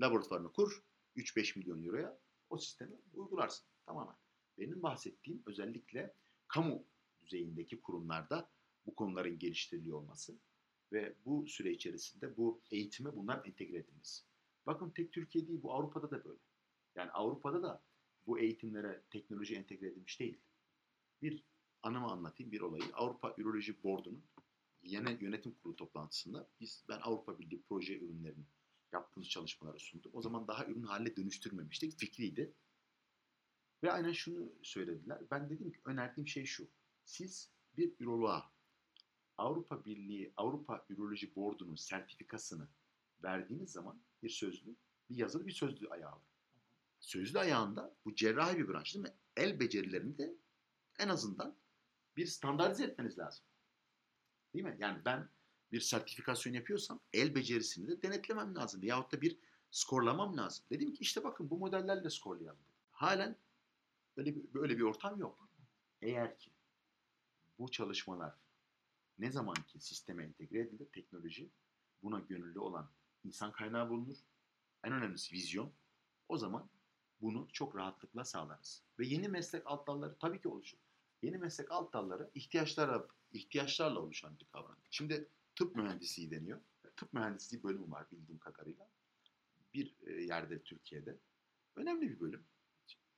laboratuvarını 0.00 0.52
kur, 0.52 0.84
3-5 1.16 1.58
milyon 1.58 1.82
euroya 1.82 2.18
o 2.50 2.58
sistemi 2.58 2.96
uygularsın 3.14 3.66
tamamen. 3.86 4.16
Benim 4.58 4.82
bahsettiğim 4.82 5.42
özellikle 5.46 6.14
kamu 6.48 6.86
düzeyindeki 7.22 7.80
kurumlarda 7.80 8.50
bu 8.86 8.94
konuların 8.94 9.38
geliştiriliyor 9.38 9.98
olması 9.98 10.38
ve 10.92 11.16
bu 11.24 11.46
süre 11.46 11.72
içerisinde 11.72 12.36
bu 12.36 12.62
eğitime 12.70 13.16
bunlar 13.16 13.46
entegre 13.46 13.78
edilmesi. 13.78 14.24
Bakın 14.66 14.90
tek 14.90 15.12
Türkiye 15.12 15.48
değil 15.48 15.62
bu 15.62 15.72
Avrupa'da 15.72 16.10
da 16.10 16.24
böyle. 16.24 16.40
Yani 16.96 17.10
Avrupa'da 17.10 17.62
da 17.62 17.82
bu 18.26 18.38
eğitimlere 18.38 19.02
teknoloji 19.10 19.54
entegre 19.54 19.86
edilmiş 19.86 20.20
değil. 20.20 20.40
Bir 21.22 21.44
anımı 21.82 22.06
anlatayım 22.06 22.52
bir 22.52 22.60
olayı. 22.60 22.84
Avrupa 22.92 23.34
Üroloji 23.38 23.82
Board'unun 23.82 24.24
yeni 24.82 25.24
yönetim 25.24 25.54
kurulu 25.54 25.76
toplantısında 25.76 26.48
biz 26.60 26.84
ben 26.88 27.00
Avrupa 27.02 27.38
Birliği 27.38 27.62
proje 27.68 27.98
ürünlerini 27.98 28.44
yaptığımız 28.94 29.28
çalışmaları 29.28 29.78
sundum. 29.78 30.10
O 30.14 30.22
zaman 30.22 30.48
daha 30.48 30.66
ürün 30.66 30.82
haline 30.82 31.16
dönüştürmemiştik. 31.16 31.98
Fikriydi. 31.98 32.54
Ve 33.82 33.92
aynen 33.92 34.12
şunu 34.12 34.52
söylediler. 34.62 35.22
Ben 35.30 35.50
dedim 35.50 35.72
ki 35.72 35.80
önerdiğim 35.84 36.28
şey 36.28 36.44
şu. 36.44 36.68
Siz 37.04 37.50
bir 37.76 37.94
üroloğa 38.00 38.52
Avrupa 39.38 39.84
Birliği, 39.84 40.32
Avrupa 40.36 40.86
Üroloji 40.88 41.36
Board'unun 41.36 41.74
sertifikasını 41.74 42.68
verdiğiniz 43.22 43.72
zaman 43.72 44.02
bir 44.22 44.28
sözlü, 44.28 44.76
bir 45.10 45.16
yazılı 45.16 45.46
bir 45.46 45.52
sözlü 45.52 45.88
ayağı 45.88 46.12
var. 46.12 46.34
Sözlü 47.00 47.38
ayağında 47.38 47.96
bu 48.04 48.14
cerrahi 48.14 48.58
bir 48.58 48.68
branş 48.68 48.94
değil 48.94 49.04
mi? 49.04 49.14
El 49.36 49.60
becerilerini 49.60 50.18
de 50.18 50.34
en 50.98 51.08
azından 51.08 51.56
bir 52.16 52.26
standartize 52.26 52.84
etmeniz 52.84 53.18
lazım. 53.18 53.44
Değil 54.54 54.64
mi? 54.64 54.76
Yani 54.78 55.04
ben 55.04 55.28
bir 55.74 55.80
sertifikasyon 55.80 56.52
yapıyorsam 56.52 57.00
el 57.12 57.34
becerisini 57.34 57.88
de 57.88 58.02
denetlemem 58.02 58.54
lazım. 58.54 58.82
Yahut 58.82 59.12
da 59.12 59.20
bir 59.20 59.38
skorlamam 59.70 60.36
lazım. 60.36 60.64
Dedim 60.70 60.92
ki 60.92 61.00
işte 61.00 61.24
bakın 61.24 61.50
bu 61.50 61.58
modellerle 61.58 62.10
skorlayalım. 62.10 62.62
Halen 62.90 63.36
böyle 64.16 64.36
bir, 64.36 64.54
böyle 64.54 64.76
bir 64.76 64.82
ortam 64.82 65.20
yok. 65.20 65.48
Eğer 66.02 66.38
ki 66.38 66.50
bu 67.58 67.70
çalışmalar 67.70 68.34
ne 69.18 69.30
zaman 69.30 69.54
ki 69.54 69.80
sisteme 69.80 70.24
entegre 70.24 70.60
edilir 70.60 70.86
teknoloji 70.92 71.50
buna 72.02 72.20
gönüllü 72.20 72.58
olan 72.58 72.90
insan 73.24 73.52
kaynağı 73.52 73.90
bulunur. 73.90 74.16
En 74.84 74.92
önemlisi 74.92 75.34
vizyon. 75.34 75.72
O 76.28 76.38
zaman 76.38 76.70
bunu 77.20 77.48
çok 77.52 77.76
rahatlıkla 77.76 78.24
sağlarız. 78.24 78.82
Ve 78.98 79.06
yeni 79.06 79.28
meslek 79.28 79.62
alt 79.66 79.86
dalları 79.86 80.18
tabii 80.18 80.40
ki 80.40 80.48
oluşur. 80.48 80.78
Yeni 81.22 81.38
meslek 81.38 81.72
alt 81.72 81.92
dalları 81.92 82.30
ihtiyaçlarla, 82.34 83.08
ihtiyaçlarla 83.32 84.00
oluşan 84.00 84.38
bir 84.38 84.44
kavram. 84.44 84.78
Şimdi 84.90 85.28
tıp 85.56 85.76
mühendisliği 85.76 86.30
deniyor. 86.30 86.60
Tıp 86.96 87.12
mühendisliği 87.12 87.62
bölümü 87.62 87.90
var 87.90 88.06
bildiğim 88.12 88.38
kadarıyla. 88.38 88.90
Bir 89.74 89.96
e, 90.06 90.12
yerde 90.12 90.62
Türkiye'de. 90.62 91.18
Önemli 91.76 92.10
bir 92.10 92.20
bölüm. 92.20 92.44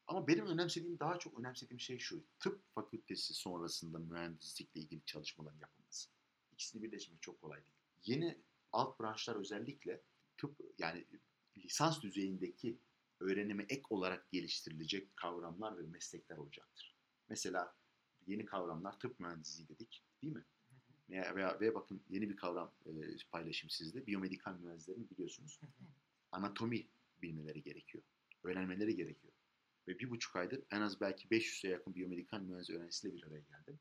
Ama 0.06 0.28
benim 0.28 0.46
önemsediğim, 0.46 0.98
daha 0.98 1.18
çok 1.18 1.38
önemsediğim 1.38 1.80
şey 1.80 1.98
şu. 1.98 2.24
Tıp 2.40 2.74
fakültesi 2.74 3.34
sonrasında 3.34 3.98
mühendislikle 3.98 4.80
ilgili 4.80 5.04
çalışmaların 5.04 5.58
yapılması. 5.58 6.10
İkisini 6.52 6.82
birleştirmek 6.82 7.22
çok 7.22 7.40
kolay 7.40 7.58
değil. 7.58 7.76
Yeni 8.04 8.42
alt 8.72 9.00
branşlar 9.00 9.36
özellikle 9.36 10.02
tıp 10.36 10.60
yani 10.78 11.06
lisans 11.56 12.02
düzeyindeki 12.02 12.78
öğrenime 13.20 13.66
ek 13.68 13.82
olarak 13.90 14.30
geliştirilecek 14.30 15.16
kavramlar 15.16 15.78
ve 15.78 15.82
meslekler 15.82 16.36
olacaktır. 16.36 16.96
Mesela 17.28 17.74
yeni 18.26 18.44
kavramlar 18.44 19.00
tıp 19.00 19.20
mühendisliği 19.20 19.68
dedik 19.68 20.04
değil 20.22 20.34
mi? 20.34 20.44
Veya, 21.10 21.36
veya, 21.36 21.60
veya 21.60 21.74
bakın 21.74 22.02
yeni 22.08 22.30
bir 22.30 22.36
kavram 22.36 22.72
e, 22.86 22.90
paylaşayım 23.30 23.70
sizle. 23.70 24.06
Biyomedikal 24.06 24.58
mühendislerini 24.58 25.10
biliyorsunuz. 25.10 25.60
Anatomi 26.32 26.86
bilmeleri 27.22 27.62
gerekiyor. 27.62 28.04
Öğrenmeleri 28.42 28.96
gerekiyor. 28.96 29.32
Ve 29.88 29.98
bir 29.98 30.10
buçuk 30.10 30.36
aydır 30.36 30.62
en 30.70 30.80
az 30.80 31.00
belki 31.00 31.28
500'e 31.28 31.70
yakın 31.70 31.94
biyomedikal 31.94 32.40
mühendis 32.40 32.70
öğrencisiyle 32.70 33.14
bir 33.14 33.24
araya 33.24 33.40
geldim. 33.40 33.80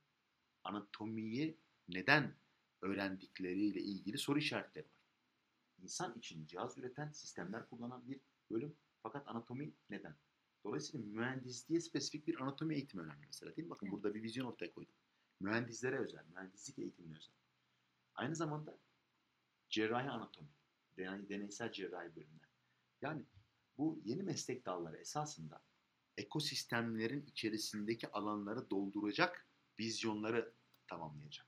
Anatomiyi 0.64 1.58
neden 1.90 2.36
öğrendikleriyle 2.82 3.80
ilgili 3.80 4.18
soru 4.18 4.40
işaretleri 4.40 4.86
var. 4.86 5.06
İnsan 5.84 6.18
için 6.18 6.46
cihaz 6.46 6.78
üreten, 6.78 7.12
sistemler 7.12 7.70
kullanan 7.70 8.08
bir 8.08 8.20
bölüm. 8.52 8.76
Fakat 9.04 9.28
anatomi 9.28 9.74
neden? 9.90 10.16
Dolayısıyla 10.64 11.06
mühendisliğe 11.06 11.82
spesifik 11.82 12.28
bir 12.28 12.42
anatomi 12.42 12.76
eğitimi 12.76 13.04
önemli 13.04 13.26
mesela 13.26 13.56
değil 13.56 13.66
mi? 13.68 13.70
Bakın 13.70 13.86
Evet. 13.86 13.94
burada 13.94 14.14
bir 14.16 14.24
vizyon 14.24 14.46
ortaya 14.46 14.74
koydum. 14.74 14.94
Mühendislere 15.40 16.00
özel, 16.00 16.24
mühendislik 16.34 16.80
eğitimine 16.80 17.18
özel. 17.18 17.34
Aynı 18.16 18.36
zamanda 18.36 18.78
cerrahi 19.70 20.10
anatomi, 20.10 20.50
deney, 20.98 21.30
deneysel 21.30 21.72
cerrahi 21.72 22.16
bölümler. 22.16 22.50
Yani 23.02 23.26
bu 23.78 24.02
yeni 24.06 24.24
meslek 24.24 24.66
dalları 24.66 24.98
esasında 24.98 25.62
ekosistemlerin 26.18 27.26
içerisindeki 27.26 28.12
alanları 28.12 28.70
dolduracak 28.70 29.46
vizyonları 29.80 30.54
tamamlayacak. 30.88 31.48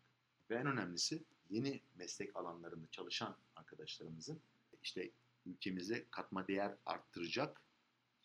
Ve 0.50 0.56
en 0.56 0.66
önemlisi 0.66 1.24
yeni 1.50 1.82
meslek 1.96 2.36
alanlarında 2.36 2.88
çalışan 2.92 3.38
arkadaşlarımızın 3.56 4.42
işte 4.84 5.12
ülkemize 5.46 6.08
katma 6.12 6.48
değer 6.48 6.76
arttıracak 6.86 7.62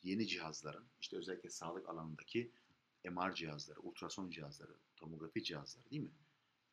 yeni 0.03 0.27
cihazların, 0.27 0.85
işte 1.01 1.17
özellikle 1.17 1.51
sağlık 1.51 1.89
alanındaki 1.89 2.53
MR 3.05 3.35
cihazları, 3.35 3.81
ultrason 3.81 4.31
cihazları, 4.31 4.77
tomografi 5.03 5.45
cihazları 5.45 5.91
değil 5.91 6.03
mi? 6.03 6.11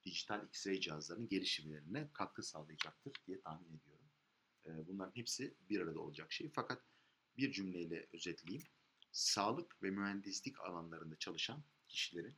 Dijital 0.03 0.47
X-ray 0.47 0.79
cihazlarının 0.79 1.29
gelişimlerine 1.29 2.09
katkı 2.13 2.43
sağlayacaktır 2.43 3.13
diye 3.27 3.41
tahmin 3.41 3.77
ediyorum. 3.77 4.05
Ee, 4.65 4.87
Bunların 4.87 5.15
hepsi 5.15 5.57
bir 5.69 5.81
arada 5.81 5.99
olacak 5.99 6.31
şey. 6.31 6.51
Fakat 6.55 6.85
bir 7.37 7.51
cümleyle 7.51 8.07
özetleyeyim. 8.13 8.67
Sağlık 9.11 9.83
ve 9.83 9.89
mühendislik 9.91 10.59
alanlarında 10.61 11.15
çalışan 11.15 11.63
kişilerin 11.87 12.35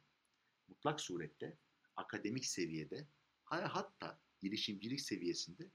mutlak 0.67 1.01
surette 1.01 1.57
akademik 1.95 2.45
seviyede 2.45 3.07
hatta 3.45 4.21
girişimcilik 4.39 5.01
seviyesinde 5.01 5.71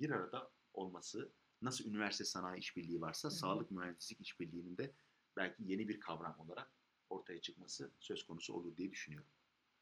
bir 0.00 0.10
arada 0.10 0.50
olması 0.72 1.32
nasıl 1.62 1.84
üniversite 1.84 2.24
sanayi 2.24 2.60
işbirliği 2.60 3.00
varsa 3.00 3.28
Hı 3.28 3.32
hı. 3.32 3.36
sağlık 3.36 3.70
mühendislik 3.70 4.20
işbirliğinin 4.20 4.76
de 4.76 4.94
belki 5.36 5.62
yeni 5.66 5.88
bir 5.88 6.00
kavram 6.00 6.40
olarak 6.40 6.72
ortaya 7.08 7.40
çıkması 7.40 7.90
söz 8.00 8.26
konusu 8.26 8.54
olur 8.54 8.76
diye 8.76 8.90
düşünüyorum. 8.90 9.30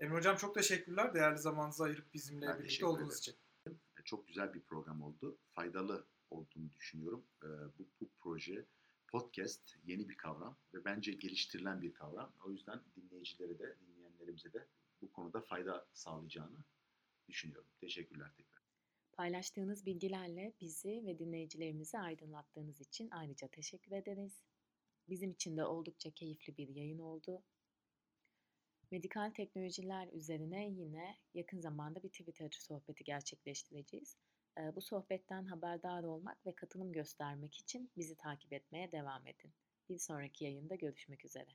Emre 0.01 0.15
Hocam 0.15 0.37
çok 0.37 0.55
teşekkürler 0.55 1.15
değerli 1.15 1.39
zamanınızı 1.39 1.85
ayırıp 1.85 2.15
bizimle 2.15 2.47
Ben 2.47 2.59
birlikte 2.59 2.87
olduğunuz 2.87 3.29
ederim. 3.29 3.39
için. 3.67 3.81
Çok 4.05 4.27
güzel 4.29 4.55
bir 4.55 4.61
program 4.61 5.03
oldu. 5.03 5.39
Faydalı 5.55 6.07
olduğunu 6.31 6.75
düşünüyorum. 6.79 7.25
Ee, 7.43 7.47
Bu, 7.79 7.87
bu 8.01 8.09
proje 8.21 8.65
podcast 9.09 9.77
yeni 9.85 10.09
bir 10.09 10.17
kavram 10.17 10.57
ve 10.75 10.85
bence 10.85 11.13
geliştirilen 11.13 11.83
bir 11.83 11.95
kavram. 11.95 12.33
O 12.47 12.51
yüzden 12.51 12.81
dinleyicilere 12.97 13.59
de 13.59 13.77
dinleyenlerimize 13.81 14.53
de 14.53 14.67
bu 15.03 15.13
konuda 15.13 15.41
fayda 15.41 15.87
sağlayacağını 15.93 16.59
düşünüyorum. 17.29 17.69
Teşekkürler 17.81 18.31
tekrar. 18.37 18.63
Paylaştığınız 19.13 19.87
bilgilerle 19.87 20.53
bizi 20.61 21.03
ve 21.07 21.19
dinleyicilerimizi 21.19 21.99
aydınlattığınız 21.99 22.81
için 22.81 23.11
ayrıca 23.11 23.49
teşekkür 23.49 23.93
ederiz. 23.93 24.43
Bizim 25.09 25.31
için 25.31 25.57
de 25.57 25.65
oldukça 25.65 26.11
keyifli 26.11 26.57
bir 26.57 26.69
yayın 26.69 26.99
oldu. 26.99 27.43
Medikal 28.91 29.31
teknolojiler 29.31 30.09
üzerine 30.13 30.69
yine 30.69 31.17
yakın 31.35 31.61
zamanda 31.61 32.03
bir 32.03 32.09
Twitter 32.09 32.51
sohbeti 32.51 33.05
gerçekleştireceğiz. 33.05 34.17
Bu 34.77 34.81
sohbetten 34.81 35.45
haberdar 35.45 36.03
olmak 36.03 36.47
ve 36.47 36.55
katılım 36.55 36.93
göstermek 36.93 37.55
için 37.55 37.91
bizi 37.97 38.17
takip 38.17 38.53
etmeye 38.53 38.93
devam 38.93 39.27
edin. 39.27 39.53
Bir 39.89 39.99
sonraki 39.99 40.45
yayında 40.45 40.75
görüşmek 40.75 41.25
üzere. 41.25 41.51